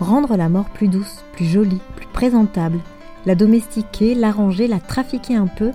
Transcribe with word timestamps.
Rendre 0.00 0.36
la 0.36 0.48
mort 0.48 0.70
plus 0.70 0.88
douce, 0.88 1.24
plus 1.32 1.44
jolie, 1.44 1.80
plus 1.96 2.06
présentable, 2.06 2.80
la 3.26 3.34
domestiquer, 3.34 4.14
l'arranger, 4.14 4.66
la 4.66 4.80
trafiquer 4.80 5.36
un 5.36 5.46
peu 5.46 5.70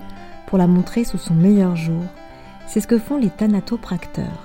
pour 0.48 0.58
la 0.58 0.68
montrer 0.68 1.04
sous 1.04 1.18
son 1.18 1.34
meilleur 1.34 1.76
jour. 1.76 2.04
C'est 2.68 2.82
ce 2.82 2.88
que 2.88 2.98
font 2.98 3.18
les 3.18 3.30
thanatopracteurs. 3.30 4.44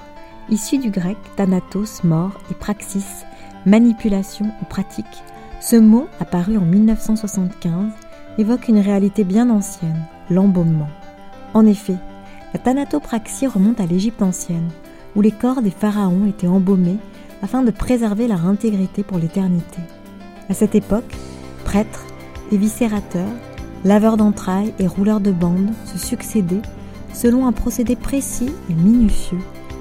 Issus 0.48 0.78
du 0.78 0.90
grec 0.90 1.16
thanatos, 1.36 2.04
mort, 2.04 2.38
et 2.50 2.54
praxis, 2.54 3.24
manipulation 3.66 4.46
ou 4.60 4.64
pratique, 4.64 5.22
ce 5.60 5.76
mot, 5.76 6.08
apparu 6.18 6.56
en 6.58 6.64
1975, 6.64 7.92
évoque 8.38 8.68
une 8.68 8.80
réalité 8.80 9.22
bien 9.22 9.48
ancienne, 9.50 10.04
l'embaumement. 10.28 10.88
En 11.54 11.66
effet, 11.66 11.96
la 12.52 12.58
thanatopraxie 12.58 13.46
remonte 13.46 13.80
à 13.80 13.86
l'Égypte 13.86 14.22
ancienne, 14.22 14.70
où 15.14 15.20
les 15.20 15.30
corps 15.30 15.62
des 15.62 15.70
pharaons 15.70 16.26
étaient 16.26 16.48
embaumés 16.48 16.98
afin 17.42 17.62
de 17.62 17.70
préserver 17.70 18.28
leur 18.28 18.46
intégrité 18.46 19.02
pour 19.02 19.18
l'éternité. 19.18 19.80
À 20.48 20.54
cette 20.54 20.74
époque, 20.74 21.16
prêtres, 21.64 22.06
éviscérateurs, 22.52 23.28
laveurs 23.84 24.16
d'entrailles 24.16 24.72
et 24.78 24.86
rouleurs 24.86 25.20
de 25.20 25.32
bandes 25.32 25.72
se 25.84 25.98
succédaient 25.98 26.62
selon 27.12 27.46
un 27.46 27.52
procédé 27.52 27.96
précis 27.96 28.52
et 28.70 28.74
minutieux 28.74 29.40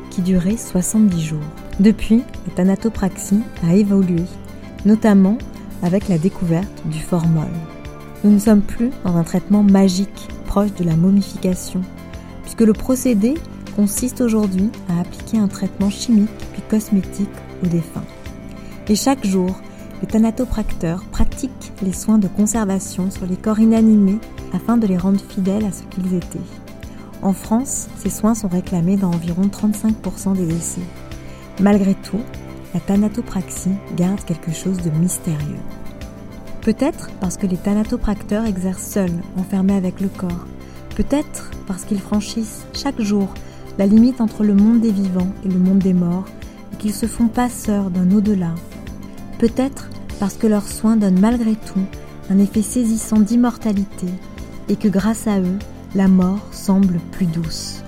qui 0.09 0.21
durait 0.21 0.57
70 0.57 1.21
jours. 1.21 1.39
Depuis, 1.79 2.23
la 2.47 2.53
thanatopraxie 2.55 3.41
a 3.67 3.73
évolué, 3.75 4.23
notamment 4.85 5.37
avec 5.83 6.09
la 6.09 6.17
découverte 6.17 6.81
du 6.85 6.99
formol. 6.99 7.47
Nous 8.23 8.31
ne 8.31 8.39
sommes 8.39 8.61
plus 8.61 8.91
dans 9.03 9.15
un 9.15 9.23
traitement 9.23 9.63
magique 9.63 10.27
proche 10.45 10.73
de 10.73 10.83
la 10.83 10.95
momification, 10.95 11.81
puisque 12.43 12.61
le 12.61 12.73
procédé 12.73 13.35
consiste 13.75 14.21
aujourd'hui 14.21 14.69
à 14.89 14.99
appliquer 14.99 15.37
un 15.37 15.47
traitement 15.47 15.89
chimique 15.89 16.29
puis 16.53 16.61
cosmétique 16.69 17.29
Et 18.87 18.95
chaque 18.95 19.25
jour, 19.25 19.59
les 20.01 20.07
thanatopracteurs 20.07 21.03
pratiquent 21.11 21.71
les 21.81 21.93
soins 21.93 22.17
de 22.17 22.27
conservation 22.27 23.11
sur 23.11 23.25
les 23.25 23.37
corps 23.37 23.59
inanimés 23.59 24.19
afin 24.53 24.77
de 24.77 24.87
les 24.87 24.97
rendre 24.97 25.21
fidèles 25.21 25.65
à 25.65 25.71
ce 25.71 25.83
qu'ils 25.83 26.13
étaient. 26.13 26.39
En 27.21 27.33
France, 27.33 27.87
ces 27.97 28.09
soins 28.09 28.33
sont 28.33 28.47
réclamés 28.47 28.97
dans 28.97 29.11
environ 29.11 29.43
35% 29.43 30.35
des 30.35 30.45
décès. 30.45 30.81
Malgré 31.61 31.93
tout, 31.93 32.21
la 32.73 32.79
thanatopraxie 32.79 33.75
garde 33.95 34.23
quelque 34.23 34.51
chose 34.51 34.77
de 34.77 34.89
mystérieux. 34.89 35.59
Peut-être 36.61 37.09
parce 37.19 37.37
que 37.37 37.47
les 37.47 37.57
thanatopracteurs 37.57 38.45
exercent 38.45 38.91
seuls, 38.91 39.21
enfermés 39.37 39.75
avec 39.75 40.01
le 40.01 40.09
corps. 40.09 40.45
Peut-être 40.95 41.51
parce 41.67 41.85
qu'ils 41.85 42.01
franchissent 42.01 42.65
chaque 42.73 43.01
jour 43.01 43.33
la 43.77 43.85
limite 43.85 44.19
entre 44.19 44.43
le 44.43 44.53
monde 44.53 44.81
des 44.81 44.91
vivants 44.91 45.31
et 45.45 45.47
le 45.47 45.59
monde 45.59 45.79
des 45.79 45.93
morts 45.93 46.25
qu'ils 46.81 46.93
se 46.95 47.05
font 47.05 47.27
passeurs 47.27 47.91
d'un 47.91 48.09
au-delà. 48.11 48.55
Peut-être 49.37 49.89
parce 50.19 50.33
que 50.33 50.47
leurs 50.47 50.67
soins 50.67 50.97
donnent 50.97 51.19
malgré 51.19 51.53
tout 51.53 51.85
un 52.31 52.39
effet 52.39 52.63
saisissant 52.63 53.19
d'immortalité 53.19 54.07
et 54.67 54.75
que 54.75 54.87
grâce 54.87 55.27
à 55.27 55.39
eux, 55.39 55.59
la 55.93 56.07
mort 56.07 56.47
semble 56.51 56.99
plus 57.11 57.27
douce. 57.27 57.83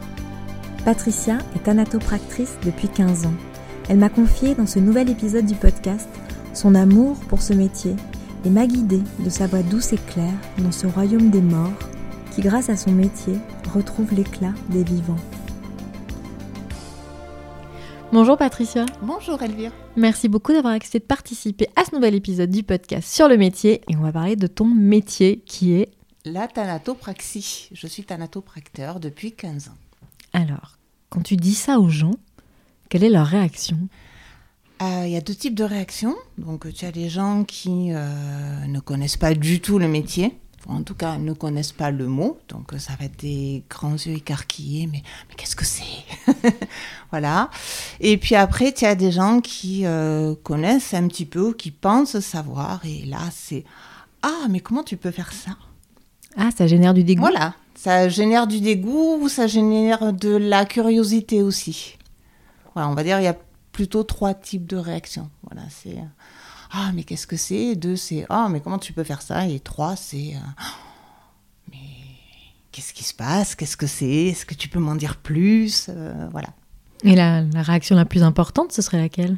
Patricia 0.86 1.40
est 1.56 1.64
thanatopractrice 1.64 2.58
depuis 2.64 2.88
15 2.88 3.26
ans. 3.26 3.34
Elle 3.90 3.98
m'a 3.98 4.10
confié 4.10 4.54
dans 4.54 4.68
ce 4.68 4.80
nouvel 4.80 5.10
épisode 5.10 5.46
du 5.46 5.56
podcast 5.56 6.08
son 6.54 6.76
amour 6.76 7.18
pour 7.30 7.42
ce 7.42 7.54
métier 7.54 7.96
et 8.46 8.50
m'a 8.52 8.68
guidée 8.68 9.02
de 9.20 9.30
sa 9.30 9.48
voix 9.48 9.64
douce 9.64 9.94
et 9.94 10.00
claire 10.08 10.34
dans 10.60 10.72
ce 10.72 10.86
royaume 10.86 11.32
des 11.32 11.42
morts 11.42 11.74
qui, 12.32 12.42
grâce 12.42 12.70
à 12.70 12.78
son 12.78 12.92
métier, 12.92 13.36
retrouve 13.74 14.14
l'éclat 14.14 14.54
des 14.70 14.84
vivants. 14.84 15.16
Bonjour 18.14 18.38
Patricia. 18.38 18.86
Bonjour 19.02 19.42
Elvire. 19.42 19.72
Merci 19.96 20.30
beaucoup 20.30 20.54
d'avoir 20.54 20.76
accepté 20.76 21.00
de 21.00 21.06
participer 21.06 21.68
à 21.76 21.84
ce 21.84 21.96
nouvel 21.96 22.14
épisode 22.14 22.52
du 22.52 22.62
podcast 22.62 23.12
sur 23.12 23.28
le 23.28 23.38
métier 23.38 23.82
et 23.90 23.96
on 23.96 24.02
va 24.02 24.12
parler 24.12 24.36
de 24.36 24.46
ton 24.46 24.66
métier 24.66 25.40
qui 25.48 25.74
est 25.74 25.90
la 26.24 26.48
thanatopraxie. 26.48 27.70
Je 27.72 27.88
suis 27.88 28.04
thanatopracteur 28.04 29.00
depuis 29.00 29.32
15 29.32 29.70
ans. 29.70 29.78
Alors, 30.32 30.78
quand 31.10 31.22
tu 31.22 31.38
dis 31.38 31.56
ça 31.56 31.80
aux 31.80 31.90
gens, 31.90 32.14
quelle 32.88 33.04
est 33.04 33.10
leur 33.10 33.26
réaction? 33.26 33.80
Euh, 34.84 35.06
Il 35.08 35.12
y 35.12 35.18
a 35.18 35.22
deux 35.22 35.34
types 35.34 35.56
de 35.56 35.64
réactions. 35.64 36.16
Donc, 36.38 36.72
tu 36.72 36.86
as 36.86 36.92
les 36.92 37.10
gens 37.10 37.44
qui 37.44 37.94
euh, 37.94 38.68
ne 38.68 38.80
connaissent 38.80 39.18
pas 39.18 39.34
du 39.34 39.60
tout 39.60 39.80
le 39.80 39.88
métier. 39.88 40.38
En 40.68 40.82
tout 40.84 40.96
cas, 40.96 41.18
ne 41.18 41.34
connaissent 41.34 41.72
pas 41.72 41.92
le 41.92 42.08
mot. 42.08 42.38
Donc, 42.50 42.72
ça 42.78 42.94
va 42.98 43.06
être 43.06 43.20
des 43.20 43.64
grands 43.70 43.94
yeux 43.94 44.14
écarquillés. 44.14 44.88
Mais, 44.88 45.04
mais 45.30 45.36
qu'est-ce 45.36 45.56
que 45.56 45.66
c'est 45.66 45.84
Voilà. 47.12 47.50
Et 48.00 48.18
puis 48.18 48.36
après, 48.36 48.72
tu 48.72 48.86
as 48.86 48.96
des 48.96 49.12
gens 49.12 49.42
qui 49.42 49.86
euh, 49.86 50.36
connaissent 50.44 50.94
un 50.94 51.08
petit 51.08 51.26
peu, 51.26 51.54
qui 51.54 51.72
pensent 51.72 52.20
savoir. 52.20 52.82
Et 52.86 53.06
là, 53.06 53.20
c'est 53.32 53.66
Ah, 54.22 54.48
mais 54.50 54.62
comment 54.62 54.84
tu 54.84 54.98
peux 54.98 55.12
faire 55.12 55.34
ça? 55.34 55.52
Ah, 56.38 56.50
ça 56.56 56.68
génère 56.68 56.94
du 56.94 57.04
dégoût? 57.04 57.22
Voilà, 57.22 57.54
ça 57.76 58.10
génère 58.10 58.48
du 58.48 58.60
dégoût 58.60 59.20
ou 59.22 59.30
ça 59.30 59.48
génère 59.48 60.14
de 60.14 60.30
la 60.36 60.66
curiosité 60.66 61.44
aussi. 61.44 61.98
Voilà, 62.74 62.90
on 62.90 62.96
va 62.96 63.04
dire 63.04 63.20
il 63.20 63.24
y 63.24 63.28
a 63.28 63.38
plutôt 63.72 64.04
trois 64.04 64.34
types 64.34 64.66
de 64.66 64.78
réactions. 64.78 65.30
Voilà, 65.44 65.68
c'est 65.70 65.98
ah 66.74 66.92
mais 66.94 67.04
qu'est-ce 67.04 67.28
que 67.28 67.38
c'est? 67.38 67.76
Deux 67.76 67.96
c'est 67.96 68.26
ah 68.30 68.48
mais 68.50 68.60
comment 68.60 68.80
tu 68.80 68.94
peux 68.94 69.04
faire 69.04 69.22
ça? 69.22 69.48
Et 69.48 69.60
trois 69.60 69.96
c'est 69.96 70.34
mais 71.72 71.78
qu'est-ce 72.72 72.94
qui 72.94 73.04
se 73.04 73.14
passe? 73.14 73.56
Qu'est-ce 73.56 73.78
que 73.78 73.88
c'est? 73.88 74.26
Est-ce 74.28 74.46
que 74.46 74.56
tu 74.56 74.68
peux 74.68 74.80
m'en 74.80 74.96
dire 74.96 75.18
plus? 75.18 75.88
Euh, 75.90 76.28
Voilà. 76.32 76.50
Et 77.04 77.16
la, 77.16 77.42
la, 77.42 77.62
réaction 77.62 77.96
la 77.96 78.06
plus 78.06 78.24
importante, 78.24 78.72
ce 78.72 78.82
serait 78.82 78.98
laquelle? 78.98 79.38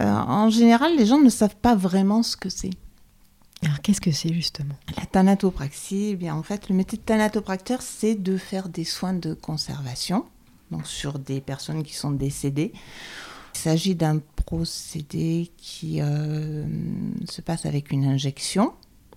Euh, 0.00 0.04
En 0.04 0.50
général, 0.50 0.96
les 0.96 1.06
gens 1.06 1.18
ne 1.18 1.30
savent 1.30 1.56
pas 1.56 1.74
vraiment 1.74 2.22
ce 2.22 2.36
que 2.36 2.48
c'est. 2.50 2.70
Alors 3.62 3.80
qu'est-ce 3.80 4.00
que 4.00 4.12
c'est 4.12 4.32
justement? 4.32 4.74
La 4.98 5.06
thanatopraxie, 5.06 6.10
eh 6.12 6.16
bien 6.16 6.34
en 6.34 6.42
fait, 6.42 6.68
le 6.68 6.74
métier 6.74 6.98
de 6.98 7.02
thanatopracteur, 7.02 7.80
c'est 7.80 8.14
de 8.14 8.36
faire 8.36 8.68
des 8.68 8.84
soins 8.84 9.14
de 9.14 9.32
conservation, 9.32 10.26
donc 10.70 10.86
sur 10.86 11.18
des 11.18 11.40
personnes 11.40 11.82
qui 11.82 11.94
sont 11.94 12.10
décédées. 12.10 12.72
Il 13.54 13.58
s'agit 13.58 13.94
d'un 13.94 14.20
procédé 14.36 15.50
qui 15.56 16.00
euh, 16.00 16.64
se 17.28 17.40
passe 17.40 17.66
avec 17.66 17.92
une 17.92 18.04
injection 18.04 18.72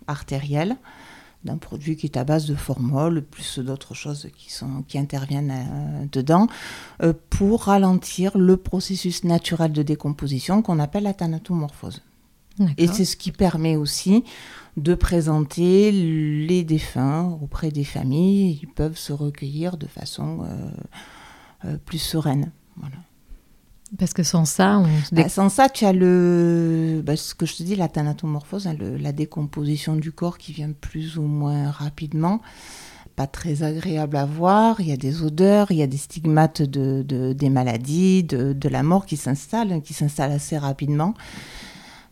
artérielle 0.07 0.77
d'un 1.43 1.57
produit 1.57 1.95
qui 1.95 2.07
est 2.07 2.17
à 2.17 2.23
base 2.23 2.45
de 2.45 2.55
formol, 2.55 3.23
plus 3.23 3.59
d'autres 3.59 3.93
choses 3.93 4.29
qui, 4.37 4.51
sont, 4.51 4.83
qui 4.87 4.97
interviennent 4.97 5.51
euh, 5.51 6.05
dedans, 6.11 6.47
euh, 7.01 7.13
pour 7.29 7.63
ralentir 7.63 8.37
le 8.37 8.57
processus 8.57 9.23
naturel 9.23 9.71
de 9.71 9.83
décomposition 9.83 10.61
qu'on 10.61 10.79
appelle 10.79 11.03
la 11.03 11.13
thanatomorphose. 11.13 12.01
Et 12.79 12.87
c'est 12.87 13.05
ce 13.05 13.15
qui 13.15 13.31
permet 13.31 13.75
aussi 13.75 14.23
de 14.77 14.95
présenter 14.95 15.91
les 15.91 16.63
défunts 16.63 17.37
auprès 17.39 17.69
des 17.69 17.83
familles. 17.83 18.59
Ils 18.63 18.67
peuvent 18.67 18.97
se 18.97 19.13
recueillir 19.13 19.77
de 19.77 19.85
façon 19.85 20.43
euh, 21.65 21.77
plus 21.85 21.99
sereine. 21.99 22.51
Voilà. 22.75 22.95
Parce 23.97 24.13
que 24.13 24.23
sans 24.23 24.45
ça, 24.45 24.79
on 24.79 24.87
bah, 25.15 25.29
sans 25.29 25.49
ça, 25.49 25.69
tu 25.69 25.85
as 25.85 25.93
le, 25.93 27.01
bah, 27.05 27.15
ce 27.15 27.33
que 27.33 27.45
je 27.45 27.55
te 27.55 27.63
dis, 27.63 27.75
la 27.75 27.87
thanatomorphose, 27.87 28.67
hein, 28.67 28.75
le, 28.77 28.97
la 28.97 29.13
décomposition 29.13 29.95
du 29.95 30.11
corps 30.11 30.37
qui 30.37 30.51
vient 30.51 30.71
plus 30.71 31.17
ou 31.17 31.23
moins 31.23 31.71
rapidement. 31.71 32.41
Pas 33.15 33.27
très 33.27 33.63
agréable 33.63 34.17
à 34.17 34.25
voir. 34.25 34.81
Il 34.81 34.87
y 34.87 34.91
a 34.91 34.97
des 34.97 35.23
odeurs, 35.23 35.71
il 35.71 35.77
y 35.77 35.81
a 35.81 35.87
des 35.87 35.97
stigmates 35.97 36.61
de, 36.61 37.01
de 37.01 37.33
des 37.33 37.49
maladies, 37.49 38.23
de, 38.23 38.53
de 38.53 38.69
la 38.69 38.83
mort 38.83 39.05
qui 39.05 39.17
s'installent, 39.17 39.81
qui 39.81 39.93
s'installent 39.93 40.33
assez 40.33 40.57
rapidement. 40.57 41.13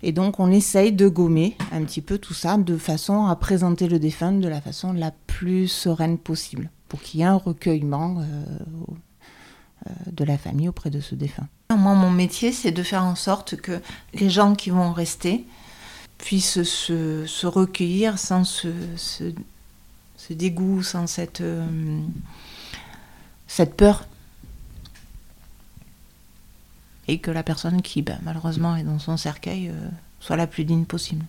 Et 0.02 0.12
donc 0.12 0.40
on 0.40 0.52
essaye 0.52 0.94
de 0.94 1.08
gommer 1.08 1.58
un 1.72 1.84
petit 1.84 2.02
peu 2.02 2.18
tout 2.18 2.34
ça 2.34 2.58
de 2.58 2.78
façon 2.78 3.26
à 3.26 3.36
présenter 3.36 3.88
le 3.88 4.00
défunt 4.00 4.32
de 4.32 4.48
la 4.48 4.62
façon 4.62 4.94
la 4.94 5.12
plus 5.28 5.68
sereine 5.68 6.18
possible, 6.18 6.70
pour 6.88 7.02
qu'il 7.02 7.20
y 7.20 7.24
ait 7.24 7.28
un 7.28 7.36
recueillement 7.36 8.18
euh, 8.20 8.46
de 10.12 10.24
la 10.24 10.38
famille 10.38 10.68
auprès 10.70 10.90
de 10.90 11.00
ce 11.02 11.16
défunt. 11.16 11.48
Moi, 11.70 11.94
mon 11.94 12.10
métier, 12.12 12.52
c'est 12.52 12.72
de 12.72 12.84
faire 12.84 13.04
en 13.04 13.16
sorte 13.16 13.56
que 13.56 13.82
les 14.14 14.30
gens 14.30 14.56
qui 14.56 14.70
vont 14.70 14.92
rester 14.94 15.46
puissent 16.18 16.64
se, 16.64 17.26
se 17.26 17.48
recueillir 17.48 18.18
sans 18.18 18.44
ce, 18.44 18.70
ce, 18.96 19.34
ce, 20.18 20.34
dégoût, 20.34 20.82
sans 20.84 21.08
cette, 21.08 21.42
euh, 21.42 21.66
cette 23.48 23.76
peur 23.76 24.08
et 27.08 27.20
que 27.20 27.30
la 27.32 27.44
personne 27.44 27.82
qui, 27.82 28.02
ben, 28.02 28.18
malheureusement, 28.24 28.76
est 28.76 28.84
dans 28.84 28.98
son 29.00 29.18
cercueil 29.18 29.70
euh, 29.70 29.90
soit 30.20 30.36
la 30.38 30.48
plus 30.48 30.66
digne 30.66 30.86
possible. 30.86 31.24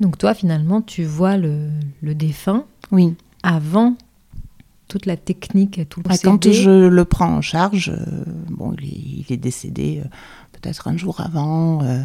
Donc 0.00 0.18
toi, 0.18 0.34
finalement, 0.34 0.82
tu 0.82 1.04
vois 1.04 1.36
le, 1.36 1.70
le 2.02 2.14
défunt 2.14 2.64
Oui. 2.90 3.14
avant 3.42 3.96
toute 4.88 5.06
la 5.06 5.16
technique, 5.16 5.88
tout 5.88 6.00
le 6.00 6.16
Quand 6.22 6.50
je 6.50 6.88
le 6.88 7.04
prends 7.04 7.32
en 7.36 7.42
charge, 7.42 7.90
euh, 7.90 8.24
bon, 8.48 8.74
il 8.80 8.84
est, 8.84 9.24
il 9.28 9.32
est 9.32 9.36
décédé 9.36 10.00
euh, 10.02 10.08
peut-être 10.52 10.88
un 10.88 10.96
jour 10.96 11.20
avant, 11.20 11.82
euh, 11.82 12.02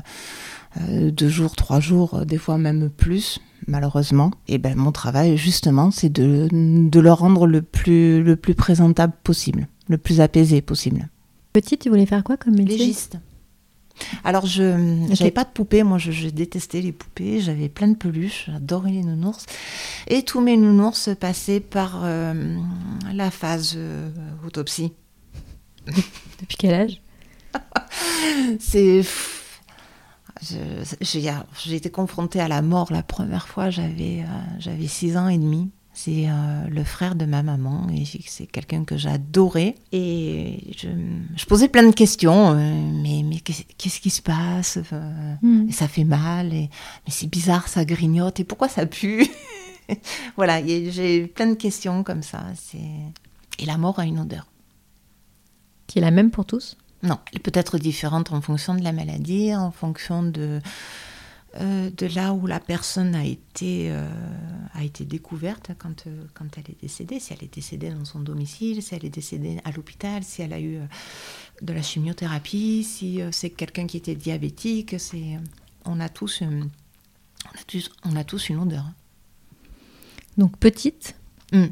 euh, 0.82 1.12
deux 1.12 1.30
jours, 1.30 1.56
trois 1.56 1.80
jours, 1.80 2.16
euh, 2.16 2.26
des 2.26 2.38
fois 2.38 2.58
même 2.58 2.90
plus, 2.90 3.40
malheureusement. 3.68 4.32
Et 4.48 4.58
ben 4.58 4.76
mon 4.76 4.92
travail, 4.92 5.38
justement, 5.38 5.92
c'est 5.92 6.10
de, 6.10 6.50
de 6.52 7.00
le 7.00 7.12
rendre 7.12 7.48
le 7.48 7.62
plus, 7.62 8.22
le 8.22 8.36
plus 8.36 8.54
présentable 8.56 9.14
possible, 9.24 9.68
le 9.88 9.98
plus 9.98 10.22
apaisé 10.22 10.62
possible. 10.62 11.08
Petite, 11.54 11.82
tu 11.82 11.90
voulais 11.90 12.06
faire 12.06 12.24
quoi 12.24 12.38
comme 12.38 12.56
métier? 12.56 12.78
Légiste. 12.78 13.18
Alors, 14.24 14.46
je 14.46 15.08
j'avais 15.12 15.32
pas 15.32 15.44
de 15.44 15.50
poupée, 15.50 15.84
moi 15.84 15.98
je, 15.98 16.12
je 16.12 16.30
détestais 16.30 16.82
les 16.82 16.92
poupées, 16.92 17.40
j'avais 17.40 17.70
plein 17.70 17.88
de 17.88 17.96
peluches, 17.96 18.46
j'adorais 18.48 18.92
les 18.92 19.04
nounours. 19.04 19.46
Et 20.08 20.24
tous 20.24 20.42
mes 20.42 20.58
nounours 20.58 21.10
passaient 21.20 21.60
par 21.60 22.02
euh, 22.04 22.58
la 23.14 23.32
phase 23.32 23.74
euh, 23.76 24.10
autopsie. 24.46 24.94
Depuis 25.86 26.58
quel 26.58 26.74
âge? 26.74 27.02
C'est. 28.60 29.02
J'ai 30.42 31.76
été 31.76 31.90
confrontée 31.90 32.42
à 32.42 32.48
la 32.48 32.62
mort 32.62 32.92
la 32.92 33.04
première 33.04 33.48
fois, 33.48 33.70
j'avais 33.70 34.22
euh, 34.22 34.60
j'avais 34.60 34.88
6 34.88 35.16
ans 35.16 35.28
et 35.30 35.38
demi. 35.38 35.72
C'est 35.96 36.28
euh, 36.28 36.68
le 36.70 36.84
frère 36.84 37.14
de 37.16 37.26
ma 37.26 37.44
maman 37.44 37.88
et 37.96 38.04
c'est 38.26 38.48
quelqu'un 38.48 38.84
que 38.84 38.98
j'adorais. 38.98 39.76
Et 39.92 40.60
je, 40.76 40.88
je 41.36 41.46
posais 41.46 41.68
plein 41.70 41.88
de 41.88 41.94
questions. 41.94 42.52
euh, 42.58 42.92
mais 43.04 43.22
mais 43.24 43.40
qu'est- 43.40 43.68
qu'est-ce 43.78 44.00
qui 44.02 44.10
se 44.10 44.22
passe 44.24 44.80
Euh, 44.92 45.36
Hmm. 45.42 45.68
et 45.70 45.72
ça 45.72 45.88
fait 45.88 46.04
mal. 46.04 46.52
Et, 46.54 46.70
mais 47.06 47.12
c'est 47.12 47.28
bizarre, 47.28 47.68
ça 47.68 47.86
grignote. 47.86 48.40
Et 48.40 48.44
pourquoi 48.44 48.70
ça 48.70 48.86
pue 48.88 49.28
Voilà, 50.36 50.66
j'ai 50.66 51.28
plein 51.28 51.48
de 51.48 51.54
questions 51.56 52.04
comme 52.04 52.24
ça. 52.24 52.44
c'est- 52.56 52.80
Et 53.60 53.66
la 53.68 53.78
mort 53.78 54.00
a 54.00 54.06
une 54.06 54.20
odeur. 54.20 54.48
Qui 55.88 56.00
est 56.00 56.02
la 56.02 56.12
même 56.12 56.32
pour 56.32 56.46
tous? 56.46 56.76
Non, 57.04 57.20
elle 57.34 57.40
peut 57.42 57.52
être 57.54 57.78
différente 57.78 58.32
en 58.32 58.42
fonction 58.42 58.74
de 58.76 58.84
la 58.84 58.94
maladie, 58.94 59.54
en 59.54 59.70
fonction 59.72 60.24
de, 60.24 60.60
euh, 61.62 61.92
de 61.96 62.08
là 62.08 62.34
où 62.34 62.48
la 62.48 62.60
personne 62.60 63.14
a 63.14 63.24
été, 63.24 63.92
euh, 63.92 64.10
a 64.74 64.84
été 64.84 65.06
découverte 65.06 65.70
quand, 65.78 66.08
euh, 66.08 66.24
quand 66.34 66.48
elle 66.58 66.72
est 66.72 66.82
décédée. 66.82 67.20
Si 67.20 67.32
elle 67.32 67.44
est 67.44 67.54
décédée 67.54 67.92
dans 67.92 68.06
son 68.06 68.22
domicile, 68.22 68.82
si 68.82 68.96
elle 68.96 69.06
est 69.06 69.12
décédée 69.12 69.60
à 69.64 69.72
l'hôpital, 69.72 70.24
si 70.24 70.42
elle 70.42 70.54
a 70.54 70.60
eu 70.60 70.80
de 71.62 71.74
la 71.74 71.84
chimiothérapie, 71.84 72.84
si 72.84 73.22
c'est 73.32 73.52
quelqu'un 73.52 73.86
qui 73.86 73.98
était 73.98 74.16
diabétique. 74.16 74.96
C'est, 75.00 75.38
on, 75.86 76.00
a 76.00 76.10
tous, 76.10 76.42
on, 76.42 76.62
a 76.64 77.64
tous, 77.68 77.92
on 78.04 78.16
a 78.16 78.24
tous 78.24 78.50
une 78.50 78.58
odeur. 78.58 78.86
Donc 80.40 80.58
petite. 80.58 81.16
Hmm. 81.52 81.68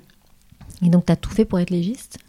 Et 0.83 0.89
donc 0.89 1.07
tu 1.07 1.11
as 1.11 1.15
tout 1.15 1.31
fait 1.31 1.45
pour 1.45 1.59
être 1.59 1.71
légiste? 1.71 2.19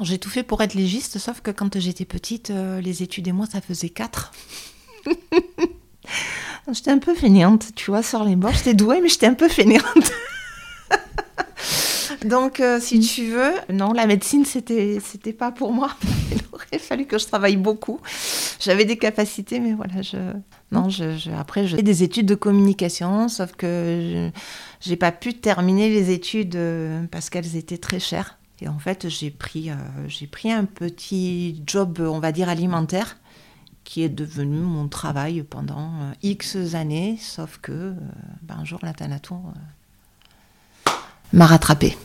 J'ai 0.00 0.18
tout 0.18 0.30
fait 0.30 0.42
pour 0.42 0.62
être 0.62 0.74
légiste, 0.74 1.18
sauf 1.18 1.42
que 1.42 1.50
quand 1.50 1.78
j'étais 1.78 2.06
petite, 2.06 2.48
les 2.48 3.02
études 3.02 3.28
et 3.28 3.32
moi, 3.32 3.46
ça 3.46 3.60
faisait 3.60 3.90
4. 3.90 4.32
j'étais 6.72 6.90
un 6.90 6.98
peu 6.98 7.14
fainéante, 7.14 7.74
tu 7.74 7.90
vois, 7.90 8.02
sur 8.02 8.24
les 8.24 8.36
bords. 8.36 8.52
J'étais 8.52 8.74
douée, 8.74 9.00
mais 9.00 9.08
j'étais 9.08 9.26
un 9.26 9.34
peu 9.34 9.48
fainéante. 9.48 9.84
Donc, 12.24 12.60
euh, 12.60 12.80
si 12.80 13.00
tu 13.00 13.26
veux, 13.26 13.52
non, 13.70 13.92
la 13.92 14.06
médecine, 14.06 14.44
c'était, 14.44 14.98
c'était 15.04 15.32
pas 15.32 15.52
pour 15.52 15.72
moi. 15.72 15.90
Il 16.32 16.40
aurait 16.52 16.78
fallu 16.78 17.06
que 17.06 17.18
je 17.18 17.26
travaille 17.26 17.56
beaucoup. 17.56 18.00
J'avais 18.60 18.84
des 18.84 18.96
capacités, 18.96 19.60
mais 19.60 19.74
voilà, 19.74 20.00
je, 20.00 20.16
non, 20.72 20.88
je, 20.88 21.30
après, 21.38 21.66
j'ai 21.66 21.82
des 21.82 22.02
études 22.02 22.26
de 22.26 22.34
communication, 22.34 23.28
sauf 23.28 23.52
que 23.52 23.66
je, 23.66 24.30
j'ai 24.80 24.96
pas 24.96 25.12
pu 25.12 25.34
terminer 25.34 25.90
les 25.90 26.10
études 26.10 26.56
euh, 26.56 27.04
parce 27.10 27.28
qu'elles 27.28 27.56
étaient 27.56 27.78
très 27.78 28.00
chères. 28.00 28.38
Et 28.60 28.68
en 28.68 28.78
fait, 28.78 29.08
j'ai 29.08 29.30
pris, 29.30 29.70
euh, 29.70 29.74
j'ai 30.08 30.26
pris 30.26 30.50
un 30.50 30.64
petit 30.64 31.62
job, 31.66 32.00
on 32.00 32.20
va 32.20 32.32
dire, 32.32 32.48
alimentaire, 32.48 33.18
qui 33.84 34.02
est 34.02 34.08
devenu 34.08 34.58
mon 34.58 34.88
travail 34.88 35.42
pendant 35.42 35.92
euh, 36.00 36.12
X 36.22 36.74
années, 36.74 37.18
sauf 37.20 37.58
que 37.60 37.72
euh, 37.72 37.94
ben, 38.42 38.56
un 38.58 38.64
jour, 38.64 38.80
la 38.82 38.94
Thanato 38.94 39.34
euh, 39.34 40.90
m'a 41.32 41.46
rattrapée. 41.46 41.96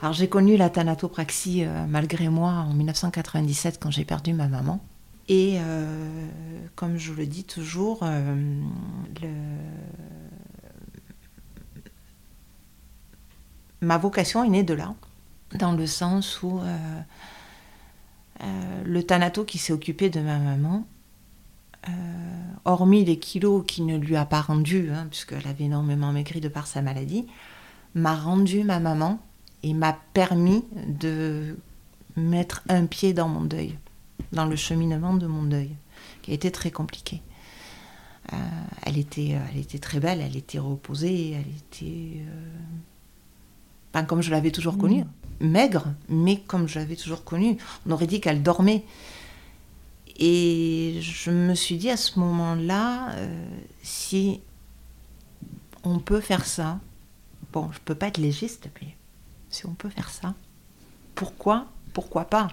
Alors 0.00 0.12
j'ai 0.12 0.28
connu 0.28 0.58
la 0.58 0.68
thanatopraxie 0.68 1.64
malgré 1.88 2.28
moi 2.28 2.50
en 2.50 2.74
1997 2.74 3.78
quand 3.80 3.90
j'ai 3.90 4.04
perdu 4.04 4.34
ma 4.34 4.48
maman. 4.48 4.84
Et 5.28 5.56
comme 6.74 6.98
je 6.98 7.14
le 7.14 7.24
dis 7.24 7.44
toujours, 7.44 8.04
ma 13.84 13.98
vocation 13.98 14.42
est 14.42 14.48
née 14.48 14.64
de 14.64 14.74
là, 14.74 14.94
dans 15.54 15.72
le 15.72 15.86
sens 15.86 16.42
où 16.42 16.58
euh, 16.58 17.00
euh, 18.42 18.82
le 18.84 19.02
thanato 19.02 19.44
qui 19.44 19.58
s'est 19.58 19.72
occupé 19.72 20.10
de 20.10 20.20
ma 20.20 20.38
maman, 20.38 20.86
euh, 21.88 21.92
hormis 22.64 23.04
les 23.04 23.18
kilos 23.18 23.64
qu'il 23.66 23.86
ne 23.86 23.96
lui 23.96 24.16
a 24.16 24.24
pas 24.24 24.40
rendus, 24.40 24.90
hein, 24.90 25.06
puisqu'elle 25.10 25.46
avait 25.46 25.64
énormément 25.64 26.12
maigri 26.12 26.40
de 26.40 26.48
par 26.48 26.66
sa 26.66 26.82
maladie, 26.82 27.26
m'a 27.94 28.16
rendu 28.16 28.64
ma 28.64 28.80
maman 28.80 29.20
et 29.62 29.74
m'a 29.74 29.96
permis 30.12 30.64
de 30.86 31.56
mettre 32.16 32.62
un 32.68 32.86
pied 32.86 33.12
dans 33.12 33.28
mon 33.28 33.42
deuil, 33.42 33.78
dans 34.32 34.46
le 34.46 34.56
cheminement 34.56 35.14
de 35.14 35.26
mon 35.26 35.42
deuil, 35.42 35.70
qui 36.22 36.32
a 36.32 36.34
été 36.34 36.50
très 36.50 36.70
compliqué. 36.70 37.22
Elle, 38.86 38.98
était, 38.98 39.38
très 39.80 40.00
belle, 40.00 40.20
elle 40.20 40.36
était 40.36 40.58
reposée, 40.58 41.32
elle 41.32 41.54
était... 41.56 42.22
pas 43.94 44.02
comme 44.02 44.22
je 44.22 44.32
l'avais 44.32 44.50
toujours 44.50 44.76
connue, 44.76 45.04
maigre, 45.38 45.86
mais 46.08 46.40
comme 46.40 46.66
je 46.66 46.80
l'avais 46.80 46.96
toujours 46.96 47.22
connue. 47.22 47.56
On 47.86 47.92
aurait 47.92 48.08
dit 48.08 48.20
qu'elle 48.20 48.42
dormait. 48.42 48.84
Et 50.16 50.98
je 51.00 51.30
me 51.30 51.54
suis 51.54 51.76
dit 51.76 51.90
à 51.90 51.96
ce 51.96 52.18
moment-là, 52.18 53.12
euh, 53.12 53.48
si 53.84 54.40
on 55.84 56.00
peut 56.00 56.20
faire 56.20 56.44
ça, 56.44 56.80
bon, 57.52 57.70
je 57.72 57.78
peux 57.84 57.94
pas 57.94 58.08
être 58.08 58.18
légiste, 58.18 58.68
mais 58.82 58.96
si 59.48 59.64
on 59.66 59.74
peut 59.74 59.88
faire 59.88 60.10
ça, 60.10 60.34
pourquoi 61.14 61.66
Pourquoi 61.92 62.24
pas? 62.24 62.48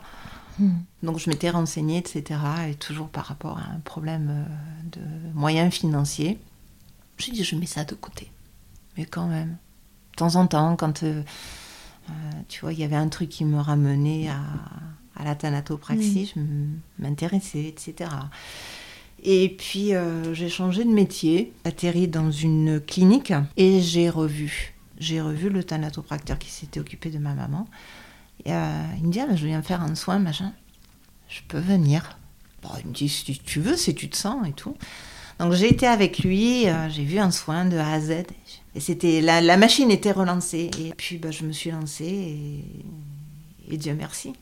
Donc 1.01 1.17
je 1.17 1.27
m'étais 1.27 1.49
renseignée, 1.49 1.97
etc. 1.97 2.39
Et 2.69 2.75
toujours 2.75 3.09
par 3.09 3.25
rapport 3.25 3.57
à 3.57 3.63
un 3.63 3.79
problème 3.79 4.29
euh, 4.29 4.89
de 4.91 5.33
moyens 5.33 5.73
financiers, 5.73 6.37
j'ai 7.17 7.31
dit 7.31 7.43
je 7.43 7.55
mets 7.55 7.65
ça 7.65 7.83
de 7.83 7.95
côté. 7.95 8.31
Mais 8.95 9.05
quand 9.05 9.25
même, 9.25 9.57
de 10.11 10.15
temps 10.15 10.35
en 10.35 10.47
temps, 10.47 10.75
quand 10.75 11.03
euh, 11.03 11.21
euh, 12.09 12.13
tu 12.49 12.61
vois, 12.61 12.73
il 12.73 12.79
y 12.79 12.83
avait 12.83 12.95
un 12.95 13.07
truc 13.09 13.29
qui 13.29 13.45
me 13.45 13.59
ramenait 13.59 14.27
à, 14.29 14.39
à 15.15 15.23
la 15.23 15.35
thanatopraxie, 15.35 16.31
je 16.35 16.39
m- 16.39 16.79
m'intéressais, 16.99 17.63
etc. 17.65 18.09
Et 19.23 19.49
puis 19.57 19.93
euh, 19.93 20.33
j'ai 20.33 20.49
changé 20.49 20.83
de 20.83 20.89
métier, 20.89 21.53
atterri 21.63 22.07
dans 22.07 22.31
une 22.31 22.79
clinique 22.81 23.33
et 23.57 23.81
j'ai 23.81 24.09
revu. 24.09 24.73
J'ai 24.99 25.21
revu 25.21 25.49
le 25.49 25.63
thanatopracteur 25.63 26.37
qui 26.39 26.49
s'était 26.49 26.79
occupé 26.79 27.09
de 27.09 27.17
ma 27.19 27.33
maman. 27.33 27.67
Et, 28.45 28.53
euh, 28.53 28.83
il 28.97 29.07
me 29.07 29.11
dit, 29.11 29.19
ah, 29.19 29.35
je 29.35 29.45
viens 29.45 29.61
faire 29.61 29.81
un 29.81 29.95
soin, 29.95 30.19
machin. 30.19 30.53
Je 31.29 31.39
peux 31.47 31.59
venir. 31.59 32.17
Bon, 32.63 32.69
il 32.79 32.87
me 32.89 32.93
dit, 32.93 33.09
si 33.09 33.37
tu 33.39 33.59
veux, 33.61 33.75
si 33.77 33.95
tu 33.95 34.09
te 34.09 34.17
sens 34.17 34.47
et 34.47 34.51
tout. 34.53 34.75
Donc 35.39 35.53
j'ai 35.53 35.69
été 35.71 35.87
avec 35.87 36.19
lui, 36.19 36.67
euh, 36.67 36.89
j'ai 36.89 37.03
vu 37.03 37.17
un 37.19 37.31
soin 37.31 37.65
de 37.65 37.77
A 37.77 37.93
à 37.93 37.99
Z. 37.99 38.25
Et 38.75 38.79
c'était 38.79 39.21
la, 39.21 39.41
la 39.41 39.57
machine 39.57 39.91
était 39.91 40.11
relancée. 40.11 40.71
Et 40.79 40.93
puis 40.95 41.17
bah, 41.17 41.31
je 41.31 41.43
me 41.43 41.51
suis 41.51 41.71
lancée 41.71 42.05
et, 43.67 43.73
et 43.73 43.77
Dieu 43.77 43.93
merci. 43.97 44.33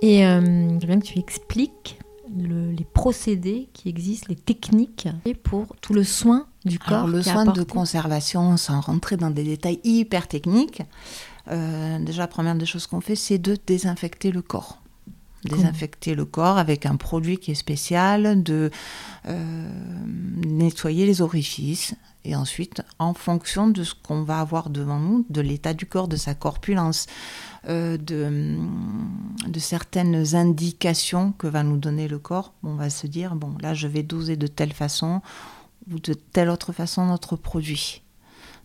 Et 0.00 0.24
euh, 0.24 0.40
j'aimerais 0.40 0.86
bien 0.86 1.00
que 1.00 1.06
tu 1.06 1.18
expliques 1.18 1.98
le- 2.36 2.70
les 2.70 2.84
procédés 2.84 3.68
qui 3.72 3.88
existent, 3.88 4.26
les 4.28 4.36
techniques 4.36 5.08
et 5.24 5.34
pour 5.34 5.74
tout 5.80 5.92
le 5.92 6.04
soin 6.04 6.46
du 6.64 6.78
corps. 6.78 6.98
Alors, 6.98 7.08
le 7.08 7.22
soin 7.22 7.44
de 7.46 7.62
conservation, 7.64 8.56
sans 8.56 8.80
rentrer 8.80 9.16
dans 9.16 9.30
des 9.30 9.42
détails 9.44 9.80
hyper 9.84 10.28
techniques, 10.28 10.82
euh, 11.50 11.98
déjà 11.98 12.22
la 12.22 12.28
première 12.28 12.54
des 12.54 12.66
choses 12.66 12.86
qu'on 12.86 13.00
fait, 13.00 13.16
c'est 13.16 13.38
de 13.38 13.56
désinfecter 13.66 14.30
le 14.30 14.42
corps. 14.42 14.77
Désinfecter 15.44 16.14
le 16.14 16.24
corps 16.24 16.58
avec 16.58 16.84
un 16.84 16.96
produit 16.96 17.38
qui 17.38 17.52
est 17.52 17.54
spécial, 17.54 18.42
de 18.42 18.70
euh, 19.26 19.68
nettoyer 20.46 21.06
les 21.06 21.22
orifices. 21.22 21.94
Et 22.24 22.34
ensuite, 22.34 22.82
en 22.98 23.14
fonction 23.14 23.68
de 23.68 23.84
ce 23.84 23.94
qu'on 23.94 24.22
va 24.22 24.40
avoir 24.40 24.68
devant 24.68 24.98
nous, 24.98 25.24
de 25.30 25.40
l'état 25.40 25.74
du 25.74 25.86
corps, 25.86 26.08
de 26.08 26.16
sa 26.16 26.34
corpulence, 26.34 27.06
euh, 27.68 27.96
de, 27.96 28.58
de 29.46 29.58
certaines 29.58 30.34
indications 30.34 31.32
que 31.32 31.46
va 31.46 31.62
nous 31.62 31.76
donner 31.76 32.08
le 32.08 32.18
corps, 32.18 32.52
on 32.64 32.74
va 32.74 32.90
se 32.90 33.06
dire, 33.06 33.34
bon, 33.36 33.54
là, 33.60 33.74
je 33.74 33.86
vais 33.86 34.02
doser 34.02 34.36
de 34.36 34.46
telle 34.46 34.72
façon, 34.72 35.22
ou 35.90 36.00
de 36.00 36.14
telle 36.14 36.50
autre 36.50 36.72
façon 36.72 37.06
notre 37.06 37.36
produit. 37.36 38.02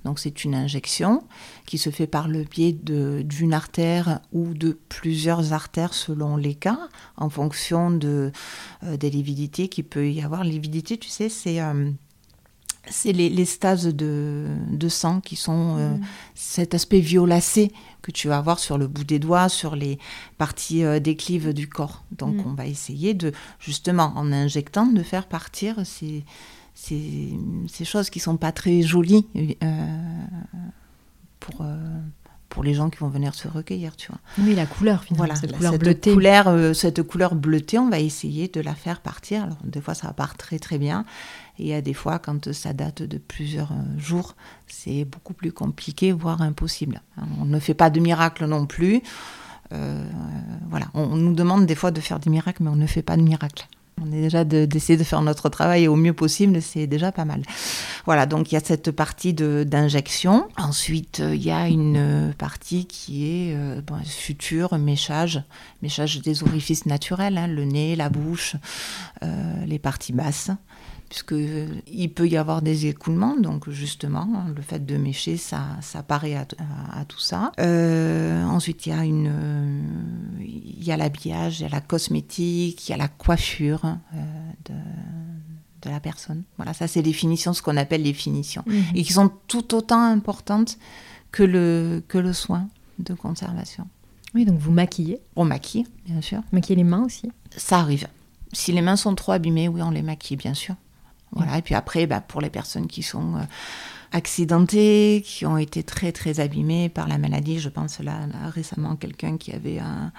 Donc 0.05 0.19
c'est 0.19 0.43
une 0.43 0.55
injection 0.55 1.23
qui 1.65 1.77
se 1.77 1.89
fait 1.89 2.07
par 2.07 2.27
le 2.27 2.43
biais 2.43 2.73
d'une 2.73 3.53
artère 3.53 4.19
ou 4.31 4.53
de 4.53 4.77
plusieurs 4.89 5.53
artères 5.53 5.93
selon 5.93 6.35
les 6.35 6.55
cas, 6.55 6.89
en 7.17 7.29
fonction 7.29 7.89
de, 7.89 8.31
euh, 8.83 8.97
des 8.97 9.09
lividités 9.09 9.69
qu'il 9.69 9.85
peut 9.85 10.09
y 10.09 10.21
avoir. 10.21 10.43
Lividité, 10.43 10.97
tu 10.97 11.09
sais, 11.09 11.29
c'est 11.29 11.61
euh, 11.61 11.91
c'est 12.89 13.13
les, 13.13 13.29
les, 13.29 13.45
stases 13.45 13.87
de, 13.87 14.45
de, 14.69 14.89
sang 14.89 15.21
qui 15.21 15.35
sont 15.35 15.77
euh, 15.77 15.89
mmh. 15.89 16.01
cet 16.35 16.73
aspect 16.73 16.99
violacé 16.99 17.71
que 18.01 18.11
tu 18.11 18.27
vas 18.27 18.37
avoir 18.37 18.59
sur 18.59 18.77
le 18.77 18.87
bout 18.87 19.05
des 19.05 19.19
doigts, 19.19 19.47
sur 19.47 19.75
les 19.75 19.99
parties 20.37 20.83
euh, 20.83 20.99
déclives 20.99 21.53
du 21.53 21.69
corps. 21.69 22.03
Donc 22.11 22.35
mmh. 22.35 22.47
on 22.47 22.53
va 22.53 22.65
essayer 22.65 23.13
de, 23.13 23.31
justement, 23.59 24.11
en 24.15 24.31
injectant, 24.33 24.85
de 24.85 25.01
faire 25.01 25.27
partir 25.27 25.85
ces, 25.85 26.25
ces, 26.73 27.33
ces 27.67 27.85
choses 27.85 28.09
qui 28.09 28.19
sont 28.19 28.37
pas 28.37 28.51
très 28.51 28.81
jolies 28.81 29.25
euh, 29.35 30.25
pour, 31.39 31.61
euh, 31.61 31.77
pour 32.49 32.63
les 32.63 32.73
gens 32.73 32.89
qui 32.89 32.99
vont 32.99 33.09
venir 33.09 33.35
se 33.35 33.47
recueillir, 33.47 33.95
tu 33.95 34.07
vois. 34.11 34.19
Oui, 34.39 34.55
la 34.55 34.65
couleur, 34.65 35.03
finalement, 35.03 35.25
voilà, 35.25 35.35
cette 35.35 35.55
couleur 35.55 35.71
cette 35.73 35.81
bleutée. 35.81 36.13
Couleur, 36.13 36.47
euh, 36.47 36.73
cette 36.73 37.03
couleur 37.03 37.35
bleutée, 37.35 37.79
on 37.79 37.89
va 37.89 37.99
essayer 37.99 38.47
de 38.47 38.61
la 38.61 38.75
faire 38.75 39.01
partir. 39.01 39.43
Alors, 39.43 39.57
des 39.63 39.81
fois, 39.81 39.93
ça 39.93 40.11
part 40.13 40.35
très, 40.35 40.59
très 40.59 40.77
bien. 40.77 41.05
Et 41.59 41.63
il 41.63 41.67
y 41.67 41.73
a 41.73 41.81
des 41.81 41.93
fois, 41.93 42.19
quand 42.19 42.51
ça 42.51 42.73
date 42.73 43.03
de 43.03 43.17
plusieurs 43.17 43.71
jours, 43.97 44.35
c'est 44.67 45.05
beaucoup 45.05 45.33
plus 45.33 45.51
compliqué, 45.51 46.11
voire 46.11 46.41
impossible. 46.41 47.01
On 47.39 47.45
ne 47.45 47.59
fait 47.59 47.75
pas 47.75 47.89
de 47.89 47.99
miracle 47.99 48.45
non 48.45 48.65
plus. 48.65 49.03
Euh, 49.71 50.03
voilà, 50.69 50.87
on, 50.93 51.03
on 51.03 51.15
nous 51.15 51.33
demande 51.33 51.65
des 51.65 51.75
fois 51.75 51.91
de 51.91 51.99
faire 52.01 52.19
des 52.19 52.29
miracles, 52.29 52.63
mais 52.63 52.69
on 52.69 52.75
ne 52.75 52.87
fait 52.87 53.01
pas 53.01 53.17
de 53.17 53.21
miracles. 53.21 53.67
On 54.01 54.07
est 54.11 54.21
déjà 54.21 54.43
d'essayer 54.43 54.97
de, 54.97 55.03
de, 55.03 55.07
faire 55.07 55.21
notre 55.21 55.49
travail 55.49 55.87
au 55.87 55.95
mieux 55.95 56.13
possible, 56.13 56.61
c'est 56.61 56.87
déjà 56.87 57.11
pas 57.11 57.25
mal. 57.25 57.43
Voilà, 58.05 58.25
donc 58.25 58.51
il 58.51 58.55
y 58.55 58.57
a 58.57 58.61
cette 58.61 58.91
partie 58.91 59.33
d'injection. 59.33 60.47
Ensuite, 60.57 61.21
il 61.25 61.41
y 61.43 61.51
a 61.51 61.67
une 61.67 62.33
partie 62.37 62.85
qui 62.85 63.25
est 63.25 63.55
euh, 63.55 63.81
bon, 63.81 63.97
futur 64.03 64.77
méchage 64.77 65.43
des 65.81 66.43
orifices 66.43 66.85
naturels, 66.85 67.37
hein, 67.37 67.47
le 67.47 67.65
nez, 67.65 67.95
la 67.95 68.09
bouche, 68.09 68.55
euh, 69.23 69.65
les 69.65 69.79
parties 69.79 70.13
basses 70.13 70.51
puisqu'il 71.13 72.11
peut 72.11 72.27
y 72.27 72.37
avoir 72.37 72.63
des 72.63 72.87
écoulements, 72.87 73.35
donc 73.37 73.69
justement, 73.69 74.45
le 74.55 74.63
fait 74.63 74.83
de 74.83 74.97
mécher, 74.97 75.37
ça, 75.37 75.61
ça 75.81 76.01
paraît 76.01 76.33
à, 76.33 76.47
à, 76.57 77.01
à 77.01 77.05
tout 77.05 77.19
ça. 77.19 77.51
Euh, 77.59 78.43
ensuite, 78.45 78.87
il 78.87 78.89
y 78.89 78.93
a 78.93 79.05
une, 79.05 79.29
euh, 79.31 79.81
il 80.39 80.83
y 80.83 80.91
a 80.91 80.97
l'habillage, 80.97 81.59
il 81.59 81.63
y 81.63 81.65
a 81.67 81.69
la 81.69 81.81
cosmétique, 81.81 82.89
il 82.89 82.91
y 82.91 82.95
a 82.95 82.97
la 82.97 83.09
coiffure 83.09 83.85
euh, 83.85 84.51
de, 84.65 84.73
de, 85.83 85.89
la 85.91 85.99
personne. 85.99 86.41
Voilà, 86.57 86.73
ça 86.73 86.87
c'est 86.87 87.03
les 87.03 87.13
finitions, 87.13 87.53
ce 87.53 87.61
qu'on 87.61 87.77
appelle 87.77 88.01
les 88.01 88.13
finitions, 88.13 88.63
mmh. 88.65 88.79
et 88.95 89.03
qui 89.03 89.13
sont 89.13 89.29
tout 89.47 89.75
autant 89.75 90.01
importantes 90.01 90.79
que 91.31 91.43
le, 91.43 92.01
que 92.07 92.17
le 92.17 92.33
soin 92.33 92.69
de 92.97 93.13
conservation. 93.13 93.87
Oui, 94.33 94.45
donc 94.45 94.57
vous 94.57 94.71
maquillez 94.71 95.19
On 95.35 95.45
maquille, 95.45 95.85
bien 96.07 96.21
sûr. 96.21 96.41
Maquiller 96.51 96.77
les 96.77 96.83
mains 96.83 97.05
aussi 97.05 97.29
Ça 97.55 97.77
arrive. 97.77 98.07
Si 98.51 98.71
les 98.71 98.81
mains 98.81 98.95
sont 98.95 99.13
trop 99.13 99.33
abîmées, 99.33 99.67
oui, 99.67 99.83
on 99.83 99.91
les 99.91 100.01
maquille, 100.01 100.37
bien 100.37 100.55
sûr. 100.55 100.75
Et 101.55 101.61
puis 101.61 101.75
après, 101.75 102.05
bah, 102.07 102.21
pour 102.21 102.41
les 102.41 102.49
personnes 102.49 102.87
qui 102.87 103.03
sont 103.03 103.35
euh, 103.35 103.43
accidentées, 104.11 105.23
qui 105.25 105.45
ont 105.45 105.57
été 105.57 105.83
très 105.83 106.11
très 106.11 106.39
abîmées 106.39 106.89
par 106.89 107.07
la 107.07 107.17
maladie, 107.17 107.59
je 107.59 107.69
pense 107.69 107.99
là, 107.99 108.27
là 108.27 108.49
récemment 108.49 108.95
quelqu'un 108.95 109.37
qui 109.37 109.51
avait 109.51 109.79
un, 109.79 110.11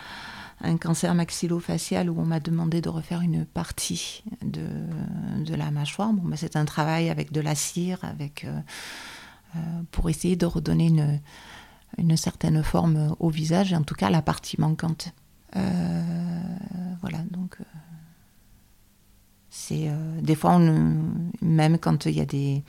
un 0.61 0.77
cancer 0.77 1.15
maxillofacial 1.15 2.11
où 2.11 2.21
on 2.21 2.25
m'a 2.25 2.41
demandé 2.41 2.81
de 2.81 2.89
refaire 2.89 3.21
une 3.21 3.45
partie 3.45 4.25
de, 4.43 5.55
la 5.55 5.71
mâchoire. 5.71 6.13
Bon, 6.13 6.29
bah, 6.29 6.37
c'est 6.37 6.57
un 6.57 6.65
travail 6.65 7.11
avec 7.11 7.33
de 7.33 7.41
la 7.41 7.55
cire, 7.55 8.01
euh, 8.05 8.27
euh, 9.57 9.59
pour 9.91 10.11
essayer 10.11 10.37
de 10.37 10.47
redonner 10.47 10.91
une, 11.99 12.17
certaine 12.17 12.63
forme 12.63 13.15
au 13.21 13.31
visage, 13.31 13.73
et 13.73 13.77
en 13.77 13.83
tout 13.83 13.95
cas 13.95 14.11
la 14.11 14.23
partie 14.23 14.61
manquante. 14.61 15.11
Voilà, 15.53 17.19
donc 17.31 17.59
c'est 19.57 19.89
euh, 19.89 20.21
des 20.21 20.35
fois 20.35 20.57
on, 20.57 21.13
même 21.41 21.79
quand 21.79 22.07
il 22.07 22.17
y 22.17 22.21
a 22.21 22.25
des 22.25 22.65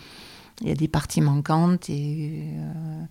il 0.62 0.68
y 0.68 0.72
a 0.72 0.76
des 0.76 0.88
parties 0.88 1.20
manquantes 1.20 1.90
et 1.90 2.54
euh, 2.58 3.04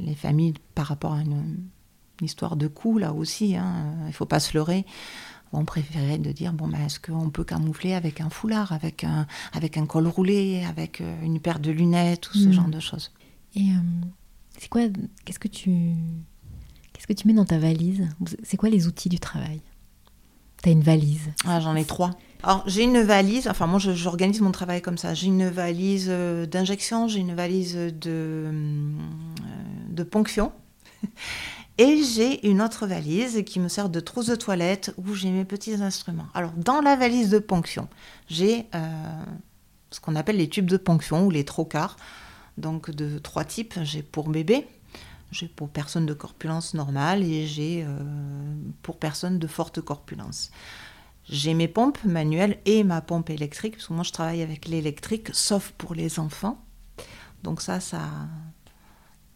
les 0.00 0.14
familles 0.14 0.54
par 0.74 0.86
rapport 0.86 1.12
à 1.12 1.20
une, 1.20 1.68
une 2.20 2.24
histoire 2.24 2.56
de 2.56 2.68
coût 2.68 2.96
là 2.96 3.12
aussi 3.12 3.54
hein, 3.54 3.94
il 4.06 4.14
faut 4.14 4.24
pas 4.24 4.40
se 4.40 4.56
leurrer 4.56 4.86
on 5.52 5.66
préférait 5.66 6.16
de 6.16 6.32
dire 6.32 6.54
bon 6.54 6.68
ben 6.68 6.80
est-ce 6.86 6.98
qu'on 6.98 7.28
peut 7.28 7.44
camoufler 7.44 7.92
avec 7.92 8.22
un 8.22 8.30
foulard 8.30 8.72
avec 8.72 9.04
un 9.04 9.26
avec 9.52 9.76
un 9.76 9.84
col 9.84 10.06
roulé 10.06 10.64
avec 10.66 11.02
une 11.22 11.38
paire 11.38 11.60
de 11.60 11.70
lunettes 11.70 12.30
ou 12.30 12.38
ce 12.38 12.48
mmh. 12.48 12.52
genre 12.52 12.68
de 12.68 12.80
choses. 12.80 13.12
Et 13.54 13.60
euh, 13.60 14.06
c'est 14.58 14.68
quoi 14.68 14.82
qu'est-ce 15.24 15.38
que 15.38 15.48
tu 15.48 15.92
qu'est-ce 16.94 17.06
que 17.06 17.12
tu 17.12 17.28
mets 17.28 17.34
dans 17.34 17.44
ta 17.44 17.58
valise? 17.58 18.08
C'est 18.42 18.56
quoi 18.56 18.70
les 18.70 18.86
outils 18.86 19.10
du 19.10 19.20
travail? 19.20 19.60
Une 20.70 20.82
valise 20.82 21.30
ah, 21.46 21.60
J'en 21.60 21.76
ai 21.76 21.84
trois. 21.84 22.10
Alors, 22.42 22.62
j'ai 22.66 22.82
une 22.82 23.00
valise, 23.00 23.48
enfin, 23.48 23.66
moi, 23.66 23.78
j'organise 23.78 24.40
mon 24.40 24.52
travail 24.52 24.82
comme 24.82 24.98
ça. 24.98 25.14
J'ai 25.14 25.28
une 25.28 25.48
valise 25.48 26.08
euh, 26.08 26.46
d'injection, 26.46 27.08
j'ai 27.08 27.20
une 27.20 27.34
valise 27.34 27.74
de, 27.74 27.92
euh, 28.06 28.92
de 29.88 30.02
ponction. 30.02 30.52
Et 31.78 32.02
j'ai 32.02 32.48
une 32.48 32.62
autre 32.62 32.86
valise 32.86 33.42
qui 33.44 33.60
me 33.60 33.68
sert 33.68 33.90
de 33.90 34.00
trousse 34.00 34.26
de 34.26 34.34
toilette 34.34 34.94
où 34.96 35.14
j'ai 35.14 35.30
mes 35.30 35.44
petits 35.44 35.74
instruments. 35.74 36.26
Alors, 36.34 36.52
dans 36.56 36.80
la 36.80 36.96
valise 36.96 37.30
de 37.30 37.38
ponction, 37.38 37.88
j'ai 38.28 38.66
euh, 38.74 39.22
ce 39.90 40.00
qu'on 40.00 40.16
appelle 40.16 40.38
les 40.38 40.48
tubes 40.48 40.70
de 40.70 40.78
ponction 40.78 41.26
ou 41.26 41.30
les 41.30 41.44
trocars. 41.44 41.96
Donc, 42.56 42.90
de 42.90 43.18
trois 43.18 43.44
types. 43.44 43.74
J'ai 43.82 44.02
pour 44.02 44.30
bébé, 44.30 44.66
j'ai 45.30 45.48
pour 45.48 45.68
personnes 45.68 46.06
de 46.06 46.14
corpulence 46.14 46.74
normale 46.74 47.22
et 47.22 47.46
j'ai 47.46 47.84
euh, 47.84 47.98
pour 48.82 48.98
personnes 48.98 49.38
de 49.38 49.46
forte 49.46 49.80
corpulence. 49.80 50.50
J'ai 51.28 51.54
mes 51.54 51.68
pompes 51.68 52.02
manuelles 52.04 52.58
et 52.66 52.84
ma 52.84 53.00
pompe 53.00 53.30
électrique, 53.30 53.74
parce 53.74 53.88
que 53.88 53.92
moi 53.92 54.04
je 54.04 54.12
travaille 54.12 54.42
avec 54.42 54.68
l'électrique, 54.68 55.30
sauf 55.32 55.72
pour 55.76 55.94
les 55.94 56.20
enfants. 56.20 56.62
Donc 57.42 57.60
ça, 57.60 57.80
ça 57.80 58.00